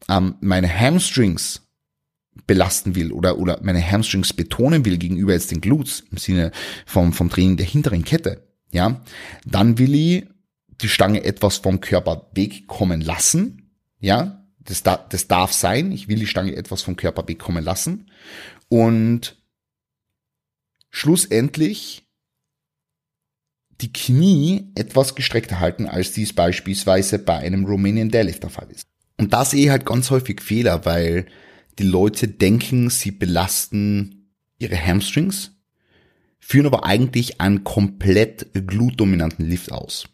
ähm, 0.08 0.34
meine 0.40 0.68
Hamstrings 0.68 1.67
belasten 2.46 2.94
will 2.94 3.12
oder, 3.12 3.38
oder 3.38 3.58
meine 3.62 3.84
Hamstrings 3.88 4.32
betonen 4.32 4.84
will 4.84 4.98
gegenüber 4.98 5.32
jetzt 5.32 5.50
den 5.50 5.60
Glutes 5.60 6.04
im 6.10 6.18
Sinne 6.18 6.52
vom, 6.86 7.12
vom 7.12 7.30
Training 7.30 7.56
der 7.56 7.66
hinteren 7.66 8.04
Kette, 8.04 8.46
ja, 8.70 9.00
dann 9.44 9.78
will 9.78 9.94
ich 9.94 10.26
die 10.80 10.88
Stange 10.88 11.24
etwas 11.24 11.58
vom 11.58 11.80
Körper 11.80 12.30
wegkommen 12.34 13.00
lassen, 13.00 13.70
ja, 14.00 14.44
das, 14.60 14.82
da, 14.82 14.96
das 14.96 15.28
darf 15.28 15.52
sein, 15.52 15.92
ich 15.92 16.08
will 16.08 16.18
die 16.18 16.26
Stange 16.26 16.54
etwas 16.54 16.82
vom 16.82 16.96
Körper 16.96 17.26
wegkommen 17.26 17.64
lassen 17.64 18.10
und 18.68 19.36
schlussendlich 20.90 22.04
die 23.80 23.92
Knie 23.92 24.72
etwas 24.74 25.14
gestreckter 25.14 25.60
halten, 25.60 25.86
als 25.86 26.12
dies 26.12 26.32
beispielsweise 26.32 27.18
bei 27.18 27.38
einem 27.38 27.64
Romanian 27.64 28.10
Deadlift 28.10 28.42
der 28.42 28.50
Fall 28.50 28.68
ist. 28.70 28.86
Und 29.18 29.32
da 29.32 29.44
sehe 29.44 29.64
ich 29.64 29.70
halt 29.70 29.86
ganz 29.86 30.10
häufig 30.10 30.40
Fehler, 30.40 30.84
weil 30.84 31.26
die 31.78 31.84
Leute 31.84 32.28
denken, 32.28 32.90
sie 32.90 33.10
belasten 33.10 34.32
ihre 34.58 34.76
Hamstrings, 34.76 35.52
führen 36.40 36.66
aber 36.66 36.84
eigentlich 36.84 37.40
einen 37.40 37.64
komplett 37.64 38.48
glutdominanten 38.52 39.46
Lift 39.46 39.70
aus. 39.70 40.08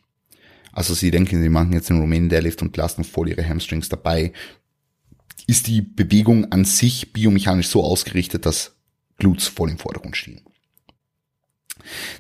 Also 0.72 0.94
sie 0.94 1.10
denken, 1.10 1.40
sie 1.40 1.48
machen 1.48 1.72
jetzt 1.72 1.88
den 1.88 2.00
Romanian 2.00 2.28
Deadlift 2.28 2.60
und 2.62 2.76
lassen 2.76 3.04
voll 3.04 3.28
ihre 3.28 3.48
Hamstrings 3.48 3.88
dabei. 3.88 4.32
Ist 5.46 5.68
die 5.68 5.82
Bewegung 5.82 6.50
an 6.50 6.64
sich 6.64 7.12
biomechanisch 7.12 7.68
so 7.68 7.84
ausgerichtet, 7.84 8.44
dass 8.44 8.76
Glutes 9.18 9.46
voll 9.46 9.70
im 9.70 9.78
Vordergrund 9.78 10.16
stehen. 10.16 10.42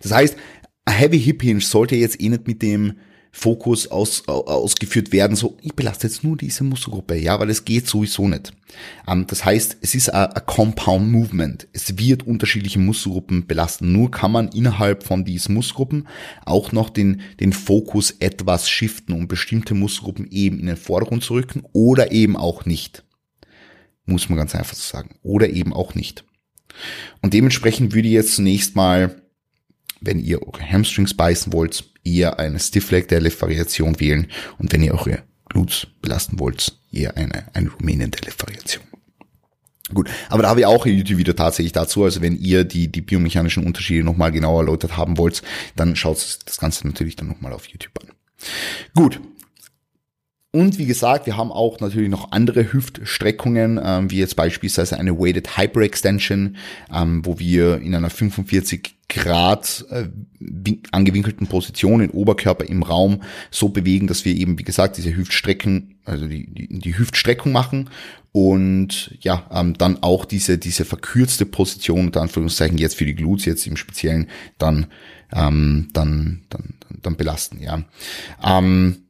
Das 0.02 0.12
heißt, 0.12 0.36
ein 0.84 0.94
Heavy 0.94 1.20
Hip 1.20 1.42
Hinge 1.42 1.60
sollte 1.60 1.96
jetzt 1.96 2.20
eh 2.20 2.28
nicht 2.28 2.46
mit 2.46 2.62
dem 2.62 2.98
Fokus 3.36 3.88
aus, 3.88 4.28
ausgeführt 4.28 5.10
werden, 5.10 5.36
so, 5.36 5.58
ich 5.60 5.74
belaste 5.74 6.06
jetzt 6.06 6.22
nur 6.22 6.36
diese 6.36 6.62
Muskelgruppe, 6.62 7.16
ja, 7.16 7.38
weil 7.40 7.50
es 7.50 7.64
geht 7.64 7.88
sowieso 7.88 8.28
nicht. 8.28 8.52
Ähm, 9.08 9.26
das 9.26 9.44
heißt, 9.44 9.78
es 9.80 9.96
ist 9.96 10.08
ein 10.14 10.32
Compound 10.46 11.10
Movement. 11.10 11.66
Es 11.72 11.98
wird 11.98 12.28
unterschiedliche 12.28 12.78
Muskelgruppen 12.78 13.48
belasten. 13.48 13.90
Nur 13.90 14.12
kann 14.12 14.30
man 14.30 14.48
innerhalb 14.50 15.02
von 15.02 15.24
diesen 15.24 15.52
Muskelgruppen 15.56 16.06
auch 16.44 16.70
noch 16.70 16.90
den, 16.90 17.22
den 17.40 17.52
Fokus 17.52 18.12
etwas 18.20 18.70
shiften, 18.70 19.12
um 19.12 19.26
bestimmte 19.26 19.74
Muskelgruppen 19.74 20.30
eben 20.30 20.60
in 20.60 20.66
den 20.66 20.76
Vordergrund 20.76 21.24
zu 21.24 21.34
rücken 21.34 21.64
oder 21.72 22.12
eben 22.12 22.36
auch 22.36 22.66
nicht. 22.66 23.02
Muss 24.06 24.28
man 24.28 24.38
ganz 24.38 24.54
einfach 24.54 24.76
so 24.76 24.96
sagen. 24.96 25.16
Oder 25.22 25.50
eben 25.50 25.72
auch 25.72 25.96
nicht. 25.96 26.24
Und 27.20 27.34
dementsprechend 27.34 27.94
würde 27.94 28.06
ich 28.06 28.14
jetzt 28.14 28.36
zunächst 28.36 28.76
mal, 28.76 29.20
wenn 30.00 30.20
ihr 30.20 30.40
eure 30.40 30.62
Hamstrings 30.62 31.14
beißen 31.14 31.52
wollt, 31.52 31.93
eher 32.04 32.38
eine 32.38 32.58
Stiff 32.58 32.90
Leg 32.90 33.08
Deadlift 33.08 33.40
Variation 33.40 33.98
wählen 34.00 34.28
und 34.58 34.72
wenn 34.72 34.82
ihr 34.82 34.94
eure 34.94 35.22
Glutes 35.48 35.86
belasten 36.00 36.38
wollt, 36.38 36.76
eher 36.92 37.16
eine, 37.16 37.46
eine 37.54 37.70
Romanian 37.70 38.10
Deadlift 38.10 38.42
Variation. 38.42 38.84
Gut, 39.92 40.08
aber 40.30 40.42
da 40.42 40.48
habe 40.48 40.60
ich 40.60 40.66
auch 40.66 40.86
ein 40.86 40.96
YouTube-Video 40.96 41.34
tatsächlich 41.34 41.72
dazu. 41.72 42.04
Also 42.04 42.22
wenn 42.22 42.38
ihr 42.38 42.64
die, 42.64 42.88
die 42.88 43.02
biomechanischen 43.02 43.66
Unterschiede 43.66 44.02
nochmal 44.02 44.32
genauer 44.32 44.62
erläutert 44.62 44.96
haben 44.96 45.18
wollt, 45.18 45.42
dann 45.76 45.94
schaut 45.94 46.16
das 46.46 46.56
Ganze 46.56 46.86
natürlich 46.86 47.16
dann 47.16 47.28
nochmal 47.28 47.52
auf 47.52 47.66
YouTube 47.66 47.92
an. 48.02 48.08
Gut, 48.94 49.20
und 50.54 50.78
wie 50.78 50.86
gesagt, 50.86 51.26
wir 51.26 51.36
haben 51.36 51.50
auch 51.50 51.80
natürlich 51.80 52.08
noch 52.08 52.30
andere 52.30 52.72
Hüftstreckungen, 52.72 53.80
ähm, 53.82 54.12
wie 54.12 54.18
jetzt 54.18 54.36
beispielsweise 54.36 54.96
eine 54.96 55.18
Weighted 55.18 55.58
Hyperextension, 55.58 56.56
ähm, 56.94 57.26
wo 57.26 57.40
wir 57.40 57.80
in 57.80 57.92
einer 57.92 58.08
45 58.08 58.94
Grad 59.08 59.84
äh, 59.90 60.04
angewinkelten 60.92 61.48
Position 61.48 62.02
in 62.02 62.10
Oberkörper 62.10 62.66
im 62.66 62.84
Raum 62.84 63.22
so 63.50 63.70
bewegen, 63.70 64.06
dass 64.06 64.24
wir 64.24 64.36
eben, 64.36 64.56
wie 64.56 64.62
gesagt, 64.62 64.96
diese 64.96 65.16
Hüftstrecken, 65.16 65.96
also 66.04 66.28
die, 66.28 66.46
die, 66.46 66.68
die 66.78 66.98
Hüftstreckung 66.98 67.50
machen 67.50 67.90
und 68.30 69.16
ja, 69.22 69.50
ähm, 69.50 69.76
dann 69.76 70.04
auch 70.04 70.24
diese, 70.24 70.56
diese 70.56 70.84
verkürzte 70.84 71.46
Position, 71.46 72.06
unter 72.06 72.22
Anführungszeichen 72.22 72.78
jetzt 72.78 72.94
für 72.94 73.06
die 73.06 73.16
Glutes, 73.16 73.46
jetzt 73.46 73.66
im 73.66 73.76
Speziellen, 73.76 74.28
dann, 74.58 74.86
ähm, 75.32 75.88
dann, 75.92 76.42
dann, 76.48 76.74
dann 77.02 77.16
belasten, 77.16 77.60
ja. 77.60 77.82
Ähm, 78.40 79.03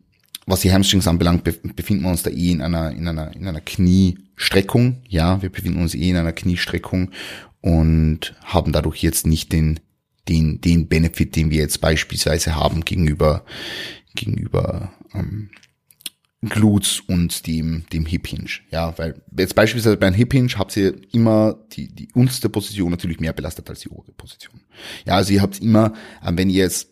was 0.47 0.61
die 0.61 0.73
Hamstrings 0.73 1.09
anbelangt, 1.09 1.45
befinden 1.45 2.05
wir 2.05 2.11
uns 2.11 2.23
da 2.23 2.31
eh 2.31 2.51
in 2.51 2.61
einer, 2.61 2.91
in 2.91 3.09
einer, 3.09 3.35
in 3.35 3.47
einer 3.47 3.61
Kniestreckung. 3.61 5.03
Ja, 5.09 5.41
wir 5.43 5.51
befinden 5.51 5.81
uns 5.81 5.95
eh 5.95 6.11
in 6.11 6.17
einer 6.17 6.33
Kniestreckung 6.33 7.11
und 7.61 8.35
haben 8.45 8.73
dadurch 8.73 9.03
jetzt 9.03 9.27
nicht 9.27 9.53
den, 9.53 9.81
den, 10.29 10.61
den 10.61 10.89
Benefit, 10.89 11.37
den 11.37 11.51
wir 11.51 11.59
jetzt 11.59 11.81
beispielsweise 11.81 12.55
haben 12.57 12.85
gegenüber, 12.85 13.45
gegenüber, 14.15 14.93
ähm, 15.15 15.51
Glutes 16.49 17.01
und 17.01 17.47
dem, 17.47 17.85
dem 17.93 18.07
Hip 18.07 18.27
Hinge. 18.27 18.51
Ja, 18.71 18.97
weil 18.99 19.23
jetzt 19.37 19.55
beispielsweise 19.55 19.97
beim 19.97 20.15
Hip 20.15 20.33
Hinge 20.33 20.53
habt 20.57 20.77
ihr 20.77 20.95
immer 21.13 21.59
die, 21.73 21.89
die 21.89 22.09
unterste 22.13 22.49
Position 22.49 22.91
natürlich 22.91 23.21
mehr 23.21 23.33
belastet 23.33 23.69
als 23.71 23.81
die 23.81 23.89
obere 23.89 24.13
Position. 24.13 24.61
Ja, 25.07 25.15
also 25.15 25.33
ihr 25.33 25.43
habt 25.43 25.61
immer, 25.61 25.95
äh, 26.23 26.33
wenn 26.35 26.51
ihr 26.51 26.65
jetzt, 26.65 26.91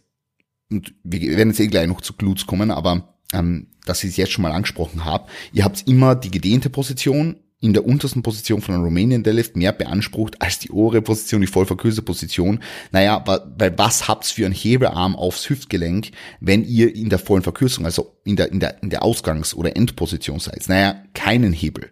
und 0.71 0.95
wir 1.05 1.21
werden 1.37 1.51
jetzt 1.51 1.61
eh 1.61 1.67
gleich 1.67 1.87
noch 1.87 2.01
zu 2.01 2.15
Glutes 2.15 2.47
kommen, 2.47 2.71
aber 2.71 3.12
ähm, 3.33 3.69
dass 3.85 4.05
ich 4.05 4.11
es 4.11 4.17
jetzt 4.17 4.33
schon 4.33 4.43
mal 4.43 4.53
angesprochen 4.53 5.05
habe, 5.05 5.29
ihr 5.53 5.65
habt 5.65 5.87
immer 5.89 6.15
die 6.15 6.31
gedehnte 6.31 6.71
Position 6.71 7.37
in 7.63 7.73
der 7.73 7.87
untersten 7.87 8.23
Position 8.23 8.61
von 8.61 8.75
einer 8.75 8.83
Romanian 8.83 9.23
Deadlift 9.23 9.57
mehr 9.57 9.73
beansprucht 9.73 10.43
als 10.43 10.59
die 10.59 10.71
obere 10.71 11.01
Position, 11.01 11.41
die 11.41 11.47
voll 11.47 11.65
verkürzte 11.65 12.03
Position. 12.03 12.59
Naja, 12.91 13.25
weil 13.25 13.79
was 13.79 14.09
habt's 14.09 14.33
für 14.33 14.45
einen 14.45 14.55
Hebelarm 14.55 15.15
aufs 15.15 15.49
Hüftgelenk, 15.49 16.11
wenn 16.41 16.65
ihr 16.65 16.93
in 16.95 17.09
der 17.09 17.21
vollen 17.21 17.45
Verkürzung, 17.45 17.85
also 17.85 18.19
in 18.25 18.35
der, 18.35 18.51
in 18.51 18.59
der, 18.59 18.83
in 18.83 18.91
der 18.91 19.05
Ausgangs- 19.05 19.55
oder 19.55 19.77
Endposition 19.77 20.41
seid? 20.41 20.69
Naja, 20.69 21.05
keinen 21.15 21.53
Hebel. 21.53 21.91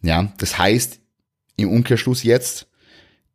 Ja, 0.00 0.32
das 0.38 0.58
heißt, 0.58 1.00
im 1.56 1.70
Umkehrschluss 1.70 2.22
jetzt, 2.22 2.68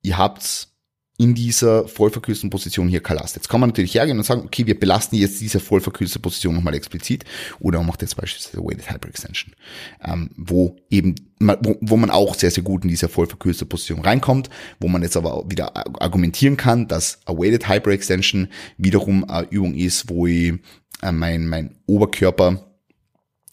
ihr 0.02 0.18
habt's 0.18 0.78
in 1.20 1.36
dieser 1.36 1.86
vollverkürzten 1.86 2.50
Position 2.50 2.88
hier 2.88 3.02
Kalast. 3.02 3.36
Jetzt 3.36 3.50
kann 3.50 3.60
man 3.60 3.72
natürlich 3.72 3.94
hergehen 3.94 4.18
und 4.18 4.24
sagen, 4.24 4.44
okay, 4.46 4.66
wir 4.66 4.80
belasten 4.80 5.18
jetzt 5.18 5.42
diese 5.42 5.60
vollverkürzte 5.60 6.18
Position 6.18 6.56
nochmal 6.56 6.74
explizit 6.76 7.26
oder 7.60 7.80
man 7.80 7.88
macht 7.88 8.02
jetzt 8.02 8.16
beispielsweise 8.16 8.64
Weighted 8.64 8.90
Hyperextension, 8.90 9.54
ähm, 10.02 10.30
wo 10.38 10.78
eben, 10.90 11.16
wo, 11.40 11.78
wo 11.82 11.98
man 11.98 12.10
auch 12.10 12.36
sehr, 12.36 12.52
sehr 12.52 12.64
gut 12.64 12.84
in 12.84 12.90
diese 12.90 13.10
vollverkürzte 13.10 13.66
Position 13.66 14.00
reinkommt, 14.00 14.50
wo 14.80 14.88
man 14.88 15.04
jetzt 15.04 15.18
aber 15.18 15.44
wieder 15.50 15.76
argumentieren 16.02 16.56
kann, 16.56 16.88
dass 16.88 17.20
a 17.26 17.34
Weighted 17.34 17.68
Hyperextension 17.68 18.48
wiederum 18.78 19.30
eine 19.30 19.46
Übung 19.50 19.76
ist, 19.76 20.10
wo 20.10 20.26
ich 20.26 20.54
äh, 21.02 21.12
mein, 21.12 21.48
mein 21.48 21.76
Oberkörper 21.86 22.69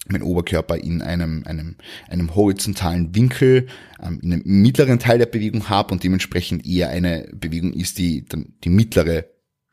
mein 0.09 0.23
Oberkörper 0.23 0.77
in 0.77 1.03
einem, 1.03 1.45
einem, 1.47 1.77
einem 2.09 2.35
horizontalen 2.35 3.15
Winkel, 3.15 3.67
ähm, 4.03 4.21
in 4.23 4.33
einem 4.33 4.43
mittleren 4.45 4.99
Teil 4.99 5.19
der 5.19 5.27
Bewegung 5.27 5.69
habe 5.69 5.93
und 5.93 6.03
dementsprechend 6.03 6.67
eher 6.67 6.89
eine 6.91 7.29
Bewegung 7.33 7.73
ist, 7.73 7.99
die 7.99 8.25
dann 8.25 8.55
die 8.65 8.71
mittlere 8.71 9.25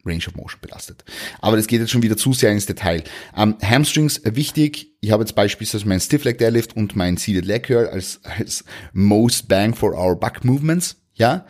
Range 0.05 0.23
of 0.27 0.35
Motion 0.35 0.59
belastet. 0.61 1.03
Aber 1.39 1.55
das 1.55 1.67
geht 1.67 1.79
jetzt 1.79 1.91
schon 1.91 2.03
wieder 2.03 2.17
zu 2.17 2.33
sehr 2.33 2.51
ins 2.51 2.65
Detail. 2.65 3.03
Ähm, 3.35 3.55
Hamstrings 3.61 4.17
äh, 4.19 4.35
wichtig. 4.35 4.93
Ich 5.01 5.11
habe 5.11 5.23
jetzt 5.23 5.35
beispielsweise 5.35 5.87
mein 5.87 5.99
Stiff 5.99 6.23
Leg 6.23 6.37
Deadlift 6.37 6.75
und 6.75 6.95
mein 6.95 7.17
Seated 7.17 7.45
Leg 7.45 7.63
Curl 7.63 7.87
als, 7.87 8.19
als 8.23 8.65
most 8.91 9.47
bang 9.47 9.73
for 9.73 9.97
our 9.97 10.19
back 10.19 10.43
movements. 10.43 10.97
Ja. 11.13 11.45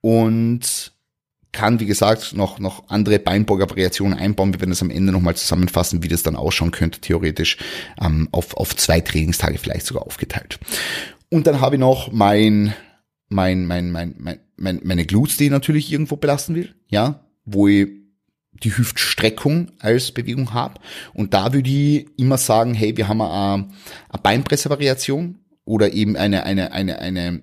Und 0.00 0.91
kann, 1.52 1.80
wie 1.80 1.86
gesagt, 1.86 2.32
noch, 2.34 2.58
noch 2.58 2.88
andere 2.88 3.18
Beinburger-Variationen 3.18 4.18
einbauen. 4.18 4.54
Wir 4.54 4.60
werden 4.60 4.70
das 4.70 4.82
am 4.82 4.90
Ende 4.90 5.12
nochmal 5.12 5.36
zusammenfassen, 5.36 6.02
wie 6.02 6.08
das 6.08 6.22
dann 6.22 6.36
ausschauen 6.36 6.70
könnte, 6.70 7.00
theoretisch, 7.00 7.58
ähm, 8.00 8.28
auf, 8.32 8.56
auf 8.56 8.74
zwei 8.74 9.00
Trainingstage 9.00 9.58
vielleicht 9.58 9.86
sogar 9.86 10.04
aufgeteilt. 10.04 10.58
Und 11.28 11.46
dann 11.46 11.60
habe 11.60 11.76
ich 11.76 11.80
noch 11.80 12.10
mein, 12.10 12.74
mein, 13.28 13.66
mein, 13.66 13.90
mein, 13.90 14.14
mein, 14.18 14.40
mein 14.56 14.80
meine 14.82 15.04
Glutes, 15.04 15.36
die 15.36 15.44
ich 15.44 15.50
natürlich 15.50 15.92
irgendwo 15.92 16.16
belasten 16.16 16.54
will, 16.54 16.74
ja, 16.88 17.26
wo 17.44 17.68
ich 17.68 17.88
die 18.52 18.76
Hüftstreckung 18.76 19.72
als 19.78 20.12
Bewegung 20.12 20.52
habe. 20.52 20.80
Und 21.14 21.34
da 21.34 21.52
würde 21.52 21.68
ich 21.68 22.06
immer 22.16 22.38
sagen, 22.38 22.74
hey, 22.74 22.96
wir 22.96 23.08
haben 23.08 23.20
eine, 23.20 23.68
eine 24.08 24.22
Beinpresse-Variation 24.22 25.38
oder 25.64 25.92
eben 25.92 26.16
eine, 26.16 26.44
eine, 26.44 26.72
eine, 26.72 26.98
eine, 26.98 27.42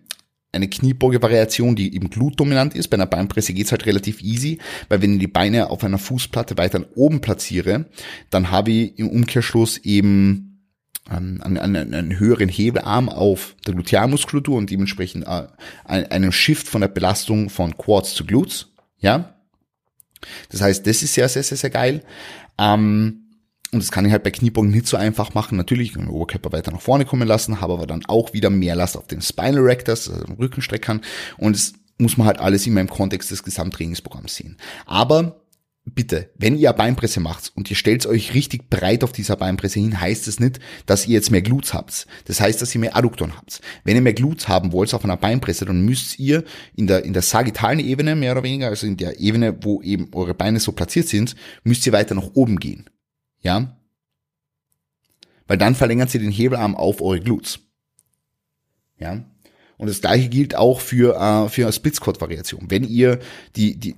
eine 0.52 0.68
Kniebeuge-Variation, 0.68 1.76
die 1.76 1.94
eben 1.96 2.10
glutdominant 2.10 2.76
ist. 2.76 2.88
Bei 2.88 2.96
einer 2.96 3.06
Beinpresse 3.06 3.54
geht's 3.54 3.72
halt 3.72 3.86
relativ 3.86 4.22
easy, 4.22 4.58
weil 4.88 5.02
wenn 5.02 5.14
ich 5.14 5.20
die 5.20 5.28
Beine 5.28 5.70
auf 5.70 5.84
einer 5.84 6.00
Fußplatte 6.00 6.58
weiter 6.58 6.86
oben 6.96 7.22
platziere, 7.22 7.86
dann 8.30 8.52
habe 8.52 8.72
ich 8.72 8.98
im 8.98 9.10
Umkehrschluss 9.10 9.78
eben 9.78 10.68
ähm, 11.10 11.42
einen, 11.44 11.58
einen, 11.58 11.94
einen 11.94 12.20
höheren 12.20 12.50
Hebelarm 12.50 13.10
auf 13.10 13.56
der 13.68 13.74
Glutealmuskulatur 13.76 14.58
und 14.58 14.70
dementsprechend 14.70 15.26
äh, 15.28 15.48
einen 15.86 16.32
Shift 16.32 16.68
von 16.68 16.82
der 16.82 16.88
Belastung 16.88 17.50
von 17.50 17.78
Quads 17.78 18.16
zu 18.16 18.26
Glutes. 18.26 18.68
Ja, 19.00 19.36
das 20.50 20.62
heißt, 20.62 20.86
das 20.86 21.04
ist 21.04 21.14
sehr, 21.14 21.30
sehr, 21.30 21.44
sehr, 21.44 21.58
sehr 21.58 21.70
geil. 21.70 22.04
Ähm, 22.58 23.29
und 23.72 23.84
das 23.84 23.92
kann 23.92 24.06
ich 24.06 24.12
halt 24.12 24.24
bei 24.24 24.32
Kniebeugen 24.32 24.72
nicht 24.72 24.88
so 24.88 24.98
einfach 24.98 25.34
machen. 25.36 25.58
Natürlich 25.58 25.94
kann 25.94 26.02
ich 26.02 26.08
den 26.08 26.16
Oberkörper 26.16 26.52
weiter 26.52 26.72
nach 26.72 26.82
vorne 26.82 27.06
kommen 27.06 27.28
lassen, 27.28 27.62
habe 27.62 27.74
aber 27.74 27.86
dann 27.86 28.06
auch 28.06 28.34
wieder 28.34 28.50
mehr 28.50 28.76
Last 28.76 28.98
auf 28.98 29.08
den 29.08 29.22
Spinal 29.22 29.62
Rectors, 29.62 30.10
also 30.10 30.26
den 30.26 30.36
Rückenstreckern. 30.36 31.02
Und 31.38 31.56
das 31.56 31.74
muss 32.00 32.18
man 32.18 32.26
halt 32.26 32.40
alles 32.40 32.66
immer 32.66 32.82
im 32.82 32.90
Kontext 32.90 33.30
des 33.30 33.44
Gesamttrainingsprogramms 33.44 34.36
sehen. 34.36 34.58
Aber 34.88 35.42
bitte, 35.86 36.32
wenn 36.36 36.58
ihr 36.58 36.74
Beinpresse 36.74 37.20
macht 37.20 37.52
und 37.56 37.70
ihr 37.70 37.76
stellt 37.76 38.06
euch 38.08 38.34
richtig 38.34 38.70
breit 38.72 39.04
auf 39.04 39.12
dieser 39.12 39.36
Beinpresse 39.36 39.80
hin, 39.80 40.00
heißt 40.00 40.28
es 40.28 40.40
nicht, 40.40 40.60
dass 40.88 41.08
ihr 41.08 41.14
jetzt 41.14 41.30
mehr 41.30 41.42
Glutes 41.42 41.74
habt. 41.74 42.08
Das 42.26 42.42
heißt, 42.42 42.62
dass 42.62 42.74
ihr 42.74 42.82
mehr 42.82 42.96
Adduktoren 42.96 43.36
habt. 43.36 43.62
Wenn 43.84 43.96
ihr 43.96 44.02
mehr 44.02 44.14
Glutes 44.14 44.48
haben 44.48 44.72
wollt 44.72 44.94
auf 44.96 45.04
einer 45.04 45.18
Beinpresse, 45.18 45.66
dann 45.66 45.86
müsst 45.86 46.18
ihr 46.18 46.44
in 46.76 46.88
der, 46.88 47.06
in 47.06 47.14
der 47.14 47.22
sagittalen 47.22 47.80
Ebene, 47.80 48.16
mehr 48.16 48.32
oder 48.32 48.44
weniger, 48.44 48.68
also 48.68 48.88
in 48.88 48.98
der 48.98 49.20
Ebene, 49.20 49.58
wo 49.62 49.82
eben 49.82 50.10
eure 50.14 50.34
Beine 50.34 50.60
so 50.60 50.72
platziert 50.72 51.08
sind, 51.08 51.36
müsst 51.64 51.86
ihr 51.86 51.94
weiter 51.94 52.16
nach 52.16 52.32
oben 52.34 52.60
gehen. 52.60 52.90
Ja? 53.42 53.78
Weil 55.48 55.58
dann 55.58 55.76
verlängert 55.76 56.10
sie 56.10 56.20
den 56.20 56.32
Hebelarm 56.32 56.76
auf 56.76 57.02
eure 57.02 57.20
Glutes. 57.20 57.60
Ja? 59.00 59.24
Und 59.80 59.88
das 59.88 60.02
gleiche 60.02 60.28
gilt 60.28 60.56
auch 60.56 60.82
für, 60.82 61.16
äh, 61.16 61.48
für 61.48 61.64
eine 61.64 61.72
Split 61.72 61.96
Squat 61.96 62.20
Variation. 62.20 62.66
Wenn 62.70 62.84
ihr 62.84 63.20
die, 63.56 63.80
die, 63.80 63.96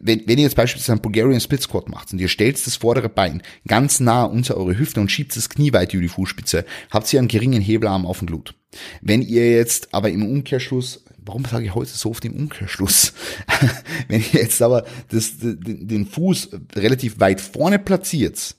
wenn, 0.00 0.26
wenn 0.26 0.38
ihr 0.38 0.44
jetzt 0.44 0.56
beispielsweise 0.56 0.92
einen 0.92 1.02
Bulgarian 1.02 1.40
Split 1.40 1.60
Squat 1.60 1.90
macht 1.90 2.14
und 2.14 2.18
ihr 2.18 2.28
stellt 2.28 2.66
das 2.66 2.76
vordere 2.76 3.10
Bein 3.10 3.42
ganz 3.68 4.00
nah 4.00 4.24
unter 4.24 4.56
eure 4.56 4.78
Hüfte 4.78 5.00
und 5.00 5.12
schiebt 5.12 5.36
das 5.36 5.50
Knie 5.50 5.74
weit 5.74 5.92
über 5.92 6.02
die 6.02 6.08
Fußspitze, 6.08 6.64
habt 6.90 7.12
ihr 7.12 7.18
einen 7.18 7.28
geringen 7.28 7.60
Hebelarm 7.60 8.06
auf 8.06 8.20
dem 8.20 8.26
Glut. 8.26 8.54
Wenn 9.02 9.20
ihr 9.20 9.50
jetzt 9.50 9.92
aber 9.92 10.08
im 10.08 10.24
Umkehrschluss 10.24 11.04
warum 11.24 11.44
sage 11.44 11.66
ich 11.66 11.74
heute 11.74 11.90
so 11.90 12.10
oft 12.10 12.24
im 12.24 12.34
Umkehrschluss? 12.34 13.12
Wenn 14.08 14.20
ihr 14.32 14.40
jetzt 14.40 14.60
aber 14.60 14.84
das, 15.08 15.38
den, 15.38 15.86
den 15.86 16.06
Fuß 16.06 16.50
relativ 16.74 17.20
weit 17.20 17.40
vorne 17.40 17.78
platziert, 17.78 18.56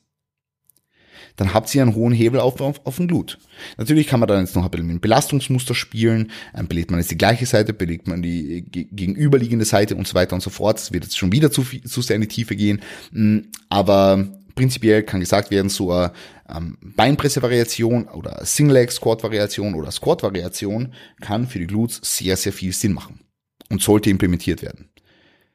dann 1.36 1.54
habt 1.54 1.74
ihr 1.74 1.82
einen 1.82 1.96
hohen 1.96 2.14
Hebel 2.14 2.40
auf, 2.40 2.62
auf, 2.62 2.86
auf 2.86 2.98
den 2.98 3.08
Glut. 3.08 3.40
Natürlich 3.78 4.08
kann 4.08 4.20
man 4.20 4.28
dann 4.28 4.42
jetzt 4.42 4.56
noch 4.56 4.64
ein 4.64 4.72
bisschen 4.72 4.88
mit 4.88 4.96
dem 4.96 5.02
Belastungsmuster 5.02 5.76
spielen, 5.76 6.32
ähm, 6.56 6.68
belegt 6.68 6.92
man 6.92 7.00
jetzt 7.00 7.12
die 7.12 7.18
gleiche 7.18 7.46
Seite, 7.46 7.74
belegt 7.74 8.08
man 8.08 8.22
die 8.22 8.64
gegenüberliegende 8.70 9.66
Seite 9.66 9.96
und 9.96 10.08
so 10.08 10.16
weiter 10.16 10.36
und 10.36 10.42
so 10.42 10.50
fort. 10.50 10.78
Das 10.78 10.94
wird 10.94 11.04
jetzt 11.04 11.18
schon 11.18 11.32
wieder 11.32 11.52
zu, 11.52 11.64
viel, 11.64 11.84
zu 11.84 12.02
sehr 12.02 12.16
in 12.16 12.22
die 12.22 12.28
Tiefe 12.28 12.56
gehen. 12.56 12.82
Mm, 13.12 13.40
aber 13.70 14.28
prinzipiell 14.56 15.04
kann 15.04 15.20
gesagt 15.20 15.52
werden, 15.52 15.70
so 15.70 15.92
eine 15.92 16.14
ähm, 16.50 16.78
Beinpresse-Variation 16.82 18.08
oder 18.08 18.46
Single-Leg-Squat-Variation 18.46 19.74
oder 19.76 19.92
Squat-Variation 19.92 20.94
kann 21.22 21.48
für 21.48 21.60
die 21.60 21.68
Glutes 21.68 22.00
sehr, 22.04 22.38
sehr 22.38 22.54
viel 22.54 22.74
Sinn 22.74 22.94
machen 22.94 23.22
und 23.70 23.82
sollte 23.82 24.10
implementiert 24.10 24.62
werden. 24.62 24.90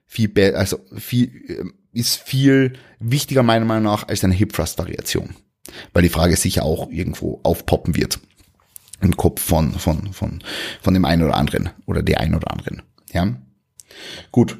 Viel, 0.06 0.32
also 0.54 0.78
viel, 0.96 1.30
äh, 1.48 1.64
ist 1.92 2.16
viel 2.16 2.74
wichtiger 2.98 3.42
meiner 3.42 3.64
Meinung 3.64 3.84
nach 3.84 4.08
als 4.08 4.24
eine 4.24 4.34
Hip-Thrust-Variation, 4.34 5.34
weil 5.92 6.02
die 6.02 6.08
Frage 6.08 6.36
sicher 6.36 6.64
auch 6.64 6.90
irgendwo 6.90 7.40
aufpoppen 7.42 7.96
wird 7.96 8.20
im 9.00 9.16
Kopf 9.16 9.40
von, 9.40 9.72
von, 9.72 10.12
von, 10.12 10.42
von 10.80 10.94
dem 10.94 11.04
einen 11.04 11.22
oder 11.22 11.36
anderen 11.36 11.70
oder 11.86 12.02
der 12.02 12.20
einen 12.20 12.34
oder 12.34 12.50
anderen. 12.50 12.82
Ja, 13.12 13.36
gut. 14.32 14.58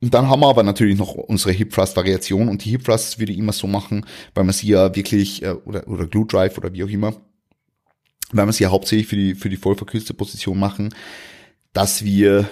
Und 0.00 0.14
dann 0.14 0.28
haben 0.28 0.40
wir 0.40 0.48
aber 0.48 0.62
natürlich 0.62 0.96
noch 0.96 1.14
unsere 1.14 1.52
Hip 1.52 1.72
Thrust 1.72 1.96
Variation 1.96 2.48
und 2.48 2.64
die 2.64 2.70
Hip 2.70 2.84
Thrusts 2.84 3.18
würde 3.18 3.32
ich 3.32 3.38
immer 3.38 3.52
so 3.52 3.66
machen, 3.66 4.06
weil 4.34 4.44
man 4.44 4.52
sie 4.52 4.68
ja 4.68 4.94
wirklich 4.94 5.42
äh, 5.42 5.50
oder 5.50 5.88
oder 5.88 6.06
Glute 6.06 6.36
Drive 6.36 6.56
oder 6.56 6.72
wie 6.72 6.84
auch 6.84 6.88
immer, 6.88 7.14
weil 8.30 8.46
man 8.46 8.52
sie 8.52 8.64
ja 8.64 8.70
hauptsächlich 8.70 9.08
für 9.08 9.16
die 9.16 9.34
für 9.34 9.48
die 9.48 9.56
voll 9.56 9.74
verkürzte 9.74 10.14
Position 10.14 10.58
machen, 10.58 10.94
dass 11.72 12.04
wir 12.04 12.48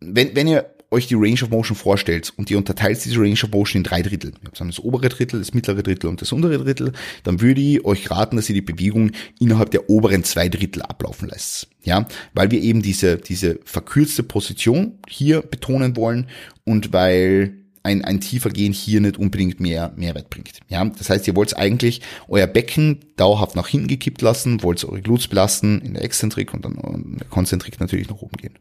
wenn 0.00 0.36
wenn 0.36 0.46
ihr 0.46 0.75
euch 0.96 1.06
die 1.06 1.14
Range 1.14 1.40
of 1.42 1.50
Motion 1.50 1.76
vorstellt 1.76 2.32
und 2.36 2.50
ihr 2.50 2.58
unterteilt 2.58 3.04
diese 3.04 3.20
Range 3.20 3.38
of 3.44 3.50
Motion 3.50 3.80
in 3.80 3.84
drei 3.84 4.02
Drittel, 4.02 4.30
ihr 4.30 4.46
habt 4.46 4.60
das 4.60 4.80
obere 4.80 5.08
Drittel, 5.08 5.38
das 5.38 5.54
mittlere 5.54 5.82
Drittel 5.82 6.08
und 6.08 6.22
das 6.22 6.32
untere 6.32 6.58
Drittel, 6.58 6.92
dann 7.22 7.40
würde 7.40 7.60
ich 7.60 7.84
euch 7.84 8.10
raten, 8.10 8.36
dass 8.36 8.48
ihr 8.48 8.54
die 8.54 8.62
Bewegung 8.62 9.12
innerhalb 9.38 9.70
der 9.70 9.90
oberen 9.90 10.24
zwei 10.24 10.48
Drittel 10.48 10.82
ablaufen 10.82 11.28
lässt. 11.28 11.68
Ja, 11.84 12.08
weil 12.34 12.50
wir 12.50 12.60
eben 12.60 12.82
diese, 12.82 13.16
diese 13.16 13.60
verkürzte 13.64 14.22
Position 14.22 14.98
hier 15.08 15.42
betonen 15.42 15.94
wollen 15.96 16.26
und 16.64 16.92
weil 16.92 17.65
ein, 17.86 18.04
ein 18.04 18.20
tiefer 18.20 18.50
Gehen 18.50 18.72
hier 18.72 19.00
nicht 19.00 19.16
unbedingt 19.16 19.60
mehr 19.60 19.92
Mehrwert 19.96 20.28
bringt. 20.28 20.60
Ja, 20.68 20.84
das 20.84 21.08
heißt, 21.08 21.26
ihr 21.28 21.36
wollt 21.36 21.56
eigentlich 21.56 22.02
euer 22.28 22.48
Becken 22.48 23.00
dauerhaft 23.16 23.54
nach 23.54 23.68
hinten 23.68 23.86
gekippt 23.86 24.20
lassen, 24.22 24.62
wollt 24.62 24.84
eure 24.84 25.00
Glutes 25.00 25.28
belasten 25.28 25.80
in 25.80 25.94
der 25.94 26.04
Exzentrik 26.04 26.52
und 26.52 26.64
dann 26.64 26.74
in 26.74 27.18
der 27.18 27.28
Konzentrik 27.28 27.78
natürlich 27.78 28.08
nach 28.08 28.20
oben 28.20 28.36
gehen. 28.36 28.58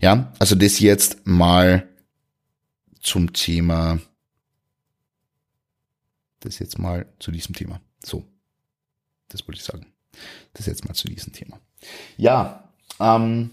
Ja, 0.00 0.32
also 0.38 0.54
das 0.54 0.78
jetzt 0.78 1.26
mal 1.26 1.88
zum 3.00 3.32
Thema, 3.32 3.98
das 6.40 6.58
jetzt 6.58 6.78
mal 6.78 7.06
zu 7.18 7.32
diesem 7.32 7.54
Thema. 7.54 7.80
So, 8.04 8.24
das 9.28 9.48
wollte 9.48 9.58
ich 9.58 9.64
sagen. 9.64 9.86
Das 10.52 10.66
jetzt 10.66 10.84
mal 10.84 10.94
zu 10.94 11.08
diesem 11.08 11.32
Thema. 11.32 11.58
Ja, 12.18 12.72
ähm, 13.00 13.50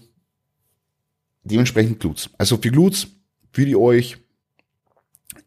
dementsprechend 1.44 2.00
Glutes. 2.00 2.28
Also 2.36 2.58
für 2.58 2.70
Glutes 2.70 3.06
würde 3.54 3.70
ich 3.70 3.76
euch 3.76 4.23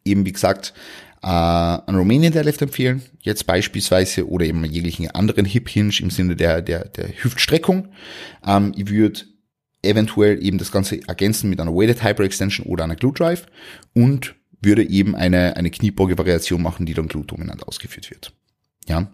eben 0.08 0.26
wie 0.26 0.32
gesagt 0.32 0.74
äh, 1.22 1.28
an 1.28 1.96
Romanian 1.96 2.32
Deadlift 2.32 2.62
empfehlen, 2.62 3.02
jetzt 3.22 3.46
beispielsweise, 3.48 4.28
oder 4.30 4.46
eben 4.46 4.64
jeglichen 4.66 5.10
anderen 5.12 5.46
Hip 5.46 5.70
Hinge 5.70 5.94
im 6.00 6.10
Sinne 6.10 6.36
der, 6.36 6.62
der, 6.62 6.90
der 6.90 7.10
Hüftstreckung. 7.24 7.90
Ähm, 8.46 8.74
ich 8.76 8.90
würde 8.90 9.22
eventuell 9.82 10.44
eben 10.44 10.58
das 10.58 10.72
Ganze 10.72 11.02
ergänzen 11.08 11.50
mit 11.50 11.60
einer 11.60 11.74
Weighted 11.74 12.04
Hyperextension 12.04 12.66
oder 12.68 12.84
einer 12.84 12.96
Glute 12.96 13.24
Drive 13.24 13.46
und 13.94 14.36
würde 14.62 14.88
eben 14.88 15.16
eine, 15.16 15.56
eine 15.56 15.70
Kniebeuge-Variation 15.70 16.62
machen, 16.62 16.86
die 16.86 16.94
dann 16.94 17.08
glute-dominant 17.08 17.68
ausgeführt 17.68 18.10
wird. 18.10 18.34
Ja. 18.88 19.12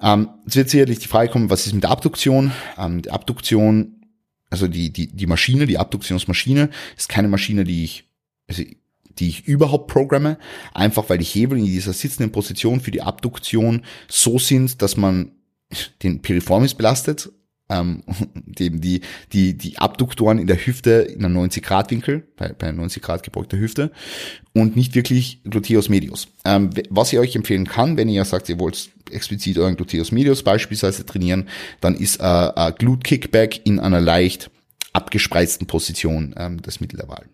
Ähm, 0.00 0.28
es 0.46 0.56
wird 0.56 0.70
sicherlich 0.70 0.98
die 0.98 1.08
Frage 1.08 1.30
kommen, 1.30 1.50
was 1.50 1.66
ist 1.66 1.72
mit 1.72 1.84
der 1.84 1.90
Abduktion? 1.90 2.52
Ähm, 2.76 3.02
die 3.02 3.10
Abduktion, 3.10 4.06
also 4.50 4.66
die, 4.66 4.92
die, 4.92 5.08
die 5.08 5.26
Maschine, 5.26 5.66
die 5.66 5.78
Abduktionsmaschine, 5.78 6.70
ist 6.96 7.08
keine 7.08 7.28
Maschine, 7.28 7.64
die 7.64 7.84
ich, 7.84 8.08
also 8.48 8.64
die 9.18 9.28
ich 9.28 9.46
überhaupt 9.46 9.88
programme, 9.88 10.38
einfach 10.72 11.08
weil 11.08 11.18
die 11.18 11.24
Hebel 11.24 11.58
in 11.58 11.66
dieser 11.66 11.92
sitzenden 11.92 12.32
Position 12.32 12.80
für 12.80 12.90
die 12.90 13.02
Abduktion 13.02 13.82
so 14.08 14.38
sind, 14.38 14.82
dass 14.82 14.96
man 14.96 15.32
den 16.02 16.22
Piriformis 16.22 16.74
belastet, 16.74 17.30
ähm, 17.68 18.02
dem 18.34 18.80
die, 18.80 19.00
die, 19.32 19.56
die 19.56 19.78
Abduktoren 19.78 20.38
in 20.38 20.46
der 20.46 20.56
Hüfte 20.56 20.90
in 20.90 21.24
einem 21.24 21.36
90-Grad-Winkel, 21.38 22.26
bei, 22.36 22.48
bei 22.48 22.70
90 22.70 23.02
Grad 23.02 23.22
gebeugter 23.22 23.58
Hüfte 23.58 23.90
und 24.52 24.76
nicht 24.76 24.94
wirklich 24.94 25.42
Gluteus 25.44 25.88
medius. 25.88 26.28
Ähm, 26.44 26.70
was 26.90 27.12
ich 27.12 27.18
euch 27.18 27.34
empfehlen 27.36 27.66
kann, 27.66 27.96
wenn 27.96 28.08
ihr 28.08 28.24
sagt, 28.24 28.48
ihr 28.48 28.58
wollt 28.58 28.90
explizit 29.10 29.58
euren 29.58 29.76
Gluteus 29.76 30.12
medius 30.12 30.42
beispielsweise 30.42 31.06
trainieren, 31.06 31.48
dann 31.80 31.94
ist 31.94 32.20
äh, 32.20 32.72
Glute 32.78 33.02
Kickback 33.02 33.62
in 33.64 33.80
einer 33.80 34.00
leicht 34.00 34.50
abgespreizten 34.92 35.66
Position 35.66 36.34
ähm, 36.36 36.62
das 36.62 36.80
Mittel 36.80 36.98
der 36.98 37.08
Wahl. 37.08 37.26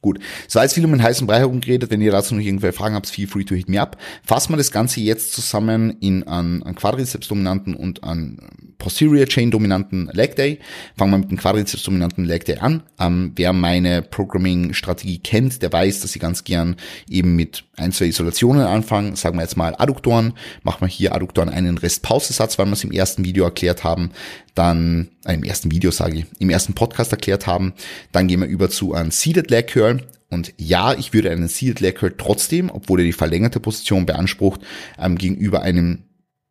Gut, 0.00 0.20
so 0.46 0.60
als 0.60 0.74
viel 0.74 0.84
um 0.84 0.92
den 0.92 1.02
heißen 1.02 1.26
Brei 1.26 1.38
herumgeredet. 1.38 1.90
Wenn 1.90 2.00
ihr 2.00 2.12
dazu 2.12 2.34
noch 2.34 2.42
irgendwelche 2.42 2.76
Fragen 2.76 2.94
habt, 2.94 3.08
feel 3.08 3.26
free 3.26 3.44
to 3.44 3.56
hit 3.56 3.68
me 3.68 3.80
up. 3.80 3.96
Fassen 4.22 4.52
wir 4.52 4.56
das 4.56 4.70
Ganze 4.70 5.00
jetzt 5.00 5.32
zusammen 5.32 5.96
in 6.00 6.22
an, 6.28 6.62
an 6.62 6.76
Quadrizeps-dominanten 6.76 7.74
und 7.74 8.04
an 8.04 8.38
Posterior 8.78 9.26
Chain 9.26 9.50
dominanten 9.50 10.08
Leg 10.12 10.36
Day. 10.36 10.60
Fangen 10.96 11.10
wir 11.10 11.18
mit 11.18 11.30
dem 11.32 11.38
Quadrizeps 11.38 11.82
dominanten 11.82 12.24
Leg 12.24 12.44
Day 12.44 12.58
an. 12.58 12.84
Ähm, 13.00 13.32
wer 13.34 13.52
meine 13.52 14.02
Programming 14.02 14.72
Strategie 14.72 15.18
kennt, 15.18 15.62
der 15.62 15.72
weiß, 15.72 16.00
dass 16.00 16.14
ich 16.14 16.22
ganz 16.22 16.44
gern 16.44 16.76
eben 17.08 17.34
mit 17.34 17.64
ein, 17.76 17.90
zwei 17.90 18.06
Isolationen 18.06 18.62
anfange. 18.62 19.16
Sagen 19.16 19.36
wir 19.36 19.42
jetzt 19.42 19.56
mal 19.56 19.74
Adduktoren. 19.76 20.34
Machen 20.62 20.82
wir 20.82 20.88
hier 20.88 21.12
Adduktoren 21.12 21.48
einen 21.48 21.76
Rest-Pause-Satz, 21.76 22.56
weil 22.58 22.66
wir 22.66 22.74
es 22.74 22.84
im 22.84 22.92
ersten 22.92 23.24
Video 23.24 23.44
erklärt 23.44 23.82
haben. 23.82 24.10
Dann, 24.58 25.10
äh, 25.24 25.34
im 25.34 25.44
ersten 25.44 25.70
Video 25.70 25.92
sage 25.92 26.18
ich, 26.18 26.26
im 26.40 26.50
ersten 26.50 26.74
Podcast 26.74 27.12
erklärt 27.12 27.46
haben. 27.46 27.74
Dann 28.10 28.26
gehen 28.26 28.40
wir 28.40 28.48
über 28.48 28.68
zu 28.68 28.92
einem 28.92 29.12
Seated 29.12 29.52
Leg 29.52 29.68
Curl. 29.68 30.02
Und 30.30 30.52
ja, 30.58 30.94
ich 30.94 31.12
würde 31.12 31.30
einen 31.30 31.46
Seated 31.46 31.78
Leg 31.78 31.94
Curl 31.94 32.14
trotzdem, 32.18 32.68
obwohl 32.68 32.98
er 32.98 33.04
die 33.06 33.12
verlängerte 33.12 33.60
Position 33.60 34.04
beansprucht, 34.04 34.60
ähm, 34.98 35.16
gegenüber 35.16 35.62
einem, 35.62 36.06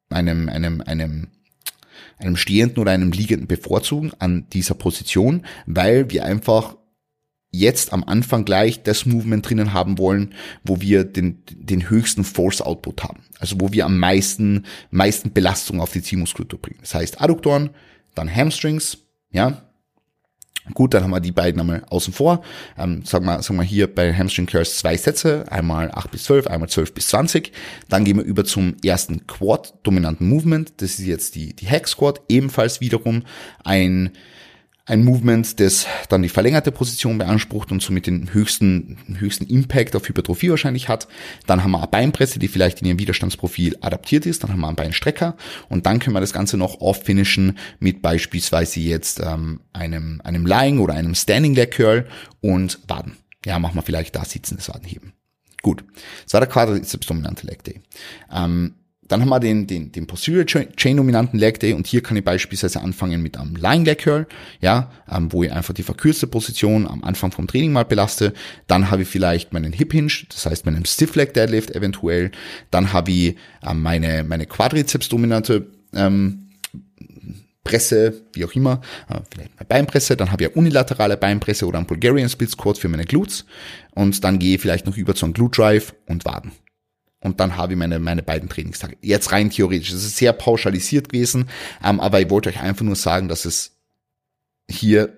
einem, 0.10 0.48
einem, 0.48 0.80
einem 0.80 1.28
einem 2.18 2.38
stehenden 2.38 2.80
oder 2.80 2.94
einem 2.94 3.12
liegenden 3.12 3.48
bevorzugen 3.48 4.12
an 4.20 4.48
dieser 4.54 4.74
Position, 4.74 5.46
weil 5.66 6.10
wir 6.10 6.24
einfach 6.24 6.78
jetzt 7.52 7.92
am 7.92 8.06
Anfang 8.06 8.46
gleich 8.46 8.84
das 8.84 9.06
Movement 9.06 9.50
drinnen 9.50 9.74
haben 9.74 9.98
wollen, 9.98 10.34
wo 10.64 10.80
wir 10.80 11.04
den, 11.04 11.44
den 11.50 11.90
höchsten 11.90 12.24
Force 12.24 12.62
Output 12.62 13.04
haben. 13.04 13.24
Also 13.40 13.58
wo 13.60 13.74
wir 13.74 13.86
am 13.86 14.00
meisten, 14.00 14.66
meisten 14.92 15.34
Belastung 15.34 15.82
auf 15.82 15.92
die 15.92 16.02
Zielmuskulatur 16.02 16.62
bringen. 16.62 16.80
Das 16.82 16.96
heißt 16.96 17.22
Adduktoren, 17.22 17.72
dann 18.18 18.34
Hamstrings, 18.34 18.98
ja, 19.32 19.68
Gut, 20.74 20.94
dann 20.94 21.04
haben 21.04 21.12
wir 21.12 21.20
die 21.20 21.32
beiden 21.32 21.62
einmal 21.62 21.84
außen 21.90 22.14
vor. 22.14 22.44
Ähm, 22.78 23.04
sagen 23.06 23.26
wir, 23.26 23.42
sagen 23.42 23.58
wir 23.58 23.64
hier 23.64 23.94
bei 23.94 24.14
Hamstring 24.14 24.48
Curls 24.48 24.78
zwei 24.78 24.98
Sätze, 24.98 25.46
einmal 25.50 25.92
8 25.92 26.12
bis 26.12 26.26
12, 26.26 26.48
einmal 26.48 26.70
12 26.70 26.94
bis 26.94 27.08
20. 27.08 27.52
Dann 27.90 28.04
gehen 28.04 28.18
wir 28.18 28.24
über 28.24 28.44
zum 28.44 28.76
ersten 28.84 29.26
Quad-dominanten 29.28 30.28
Movement. 30.28 30.74
Das 30.82 31.00
ist 31.00 31.06
jetzt 31.06 31.36
die, 31.36 31.56
die 31.56 31.68
Hack 31.68 31.88
Squat, 31.88 32.22
ebenfalls 32.28 32.82
wiederum 32.82 33.24
ein 33.64 34.12
ein 34.88 35.04
Movement, 35.04 35.60
das 35.60 35.86
dann 36.08 36.22
die 36.22 36.30
verlängerte 36.30 36.72
Position 36.72 37.18
beansprucht 37.18 37.72
und 37.72 37.82
somit 37.82 38.08
den 38.08 38.34
höchsten, 38.34 38.98
höchsten 39.20 39.46
Impact 39.46 39.96
auf 39.96 40.08
Hypertrophie 40.08 40.50
wahrscheinlich 40.50 40.88
hat. 40.88 41.10
Dann 41.46 41.62
haben 41.62 41.72
wir 41.72 41.80
eine 41.80 41.88
Beinpresse, 41.88 42.40
die 42.40 42.48
vielleicht 42.48 42.82
in 42.82 42.88
ihrem 42.88 43.00
Widerstandsprofil 43.00 43.78
adaptiert 43.82 44.26
ist. 44.26 44.44
Dann 44.44 44.52
haben 44.52 44.62
wir 44.62 44.68
einen 44.68 44.78
Beinstrecker 44.78 45.36
und 45.68 45.86
dann 45.86 46.00
können 46.00 46.16
wir 46.16 46.22
das 46.22 46.32
Ganze 46.32 46.56
noch 46.58 46.80
off-finishen 46.80 47.58
mit 47.80 48.02
beispielsweise 48.02 48.80
jetzt 48.80 49.20
ähm, 49.20 49.60
einem, 49.74 50.22
einem 50.24 50.46
Lying 50.46 50.80
oder 50.80 50.94
einem 50.94 51.16
Standing 51.16 51.54
Leg 51.54 51.72
Curl 51.72 52.08
und 52.40 52.80
Waden. 52.88 53.18
Ja, 53.46 53.60
machen 53.60 53.76
wir 53.76 53.82
vielleicht 53.82 54.16
da 54.16 54.24
sitzendes 54.24 54.70
Wadenheben. 54.70 55.12
Gut, 55.62 55.84
das 56.24 56.34
war 56.34 56.40
der 56.40 56.50
Quadrizeps 56.50 57.08
dominante 57.08 57.46
Leg 57.46 57.62
Day. 57.64 57.82
Ähm, 58.32 58.76
dann 59.08 59.22
haben 59.22 59.30
wir 59.30 59.40
den, 59.40 59.68
den, 59.68 59.92
den 59.92 60.08
Posterior 60.08 60.46
Chain 60.46 60.98
dominanten 60.98 61.40
Leg 61.40 61.60
Day 61.60 61.74
und 61.74 61.88
hier 61.88 62.02
kann 62.02 62.18
ich 62.18 62.24
beispielsweise 62.24 62.82
anfangen 62.82 63.22
mit 63.22 63.38
einem 63.38 63.56
Lying 63.56 63.86
Leg 63.86 64.00
Curl, 64.00 64.28
ja, 64.62 64.92
ähm, 65.10 65.32
wo 65.32 65.44
ich 65.44 65.52
einfach 65.52 65.74
die 65.74 65.84
verkürzte 65.84 66.28
Position 66.28 66.88
am 66.88 67.04
Anfang 67.04 67.32
vom 67.32 67.48
Training 67.48 67.72
mal 67.72 67.86
belaste. 67.86 68.34
Dann 68.68 68.92
habe 68.92 69.04
ich 69.04 69.08
vielleicht 69.08 69.54
meinen 69.54 69.72
Hip 69.72 69.94
Hinge, 69.94 70.12
das 70.30 70.46
heißt 70.46 70.66
meinen 70.66 70.86
Stiff 70.86 71.16
Leg 71.16 71.34
Deadlift 71.34 71.72
eventuell. 71.72 72.32
Dann 72.72 72.94
habe 72.94 73.12
ich 73.12 73.36
ähm, 73.68 73.82
meine, 73.82 74.24
meine 74.24 74.46
Quadrizeps 74.46 75.10
dominante 75.10 75.68
ähm, 75.94 76.50
Presse, 77.64 78.22
wie 78.34 78.46
auch 78.46 78.54
immer, 78.54 78.82
äh, 79.10 79.20
vielleicht 79.30 79.52
eine 79.58 79.68
Beinpresse, 79.68 80.16
dann 80.16 80.32
habe 80.32 80.44
ich 80.44 80.50
eine 80.50 80.58
unilaterale 80.58 81.18
Beinpresse 81.18 81.66
oder 81.66 81.78
einen 81.78 81.88
Bulgarian 81.88 82.30
Split 82.30 82.52
Squat 82.52 82.78
für 82.78 82.88
meine 82.88 83.04
Glutes 83.04 83.46
und 83.92 84.24
dann 84.24 84.40
gehe 84.40 84.56
ich 84.56 84.62
vielleicht 84.62 84.86
noch 84.86 84.96
über 84.98 85.16
zu 85.16 85.26
einem 85.26 85.34
Glute 85.34 85.58
Drive 85.62 85.94
und 86.08 86.24
Waden 86.26 86.52
und 87.28 87.40
dann 87.40 87.56
habe 87.58 87.74
ich 87.74 87.80
meine, 87.80 88.00
meine 88.00 88.24
beiden 88.24 88.50
Trainingstage. 88.50 88.98
Jetzt 89.02 89.32
rein 89.32 89.50
theoretisch. 89.50 89.92
Das 89.92 90.04
ist 90.04 90.18
sehr 90.18 90.34
pauschalisiert 90.34 91.10
gewesen, 91.10 91.50
ähm, 91.84 92.00
aber 92.00 92.20
ich 92.20 92.30
wollte 92.30 92.50
euch 92.50 92.60
einfach 92.60 92.84
nur 92.84 92.96
sagen, 92.96 93.28
dass 93.28 93.46
es 93.46 93.78
hier 94.70 95.14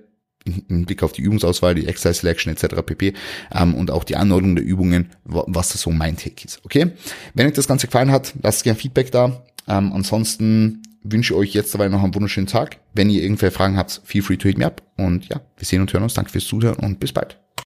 im 0.45 0.86
Blick 0.86 1.04
auf 1.04 1.12
die 1.12 1.22
Übungsauswahl, 1.22 1.76
die 1.76 1.88
Exercise 1.88 2.22
Selection 2.22 2.52
etc. 2.52 2.82
pp. 2.86 3.13
Ähm, 3.54 3.76
und 3.76 3.91
auch 3.91 4.04
die 4.04 4.15
Anordnung 4.15 4.56
der 4.56 4.65
Übungen, 4.65 5.10
was 5.24 5.69
das 5.69 5.82
so 5.82 5.91
mein 5.91 6.17
Take 6.17 6.45
ist. 6.45 6.62
Okay? 6.63 6.91
Wenn 7.34 7.48
euch 7.48 7.54
das 7.54 7.67
Ganze 7.67 7.88
gefallen 7.88 8.12
hat, 8.12 8.34
lasst 8.41 8.63
gerne 8.63 8.80
Feedback 8.80 9.12
da. 9.12 9.43
Ähm, 9.67 9.91
ansonsten 9.93 10.82
wünsche 11.04 11.34
ich 11.34 11.39
euch 11.39 11.54
jetzt 11.54 11.74
dabei 11.74 11.88
noch 11.89 12.04
einen 12.04 12.15
wunderschönen 12.15 12.48
Tag. 12.48 12.78
Wenn 12.93 13.10
ihr 13.10 13.22
irgendwelche 13.22 13.56
Fragen 13.56 13.78
habt, 13.78 14.02
feel 14.04 14.22
free 14.22 14.38
to 14.38 14.48
hit 14.48 14.58
me 14.58 14.65
up. 14.65 14.82
Und 14.98 15.28
ja, 15.28 15.41
wir 15.58 15.65
sehen 15.65 15.82
und 15.82 15.93
hören 15.93 16.04
uns. 16.04 16.13
Danke 16.13 16.32
fürs 16.32 16.45
Zuhören 16.45 16.78
und 16.78 17.00
bis 17.00 17.13
bald. 17.13 17.38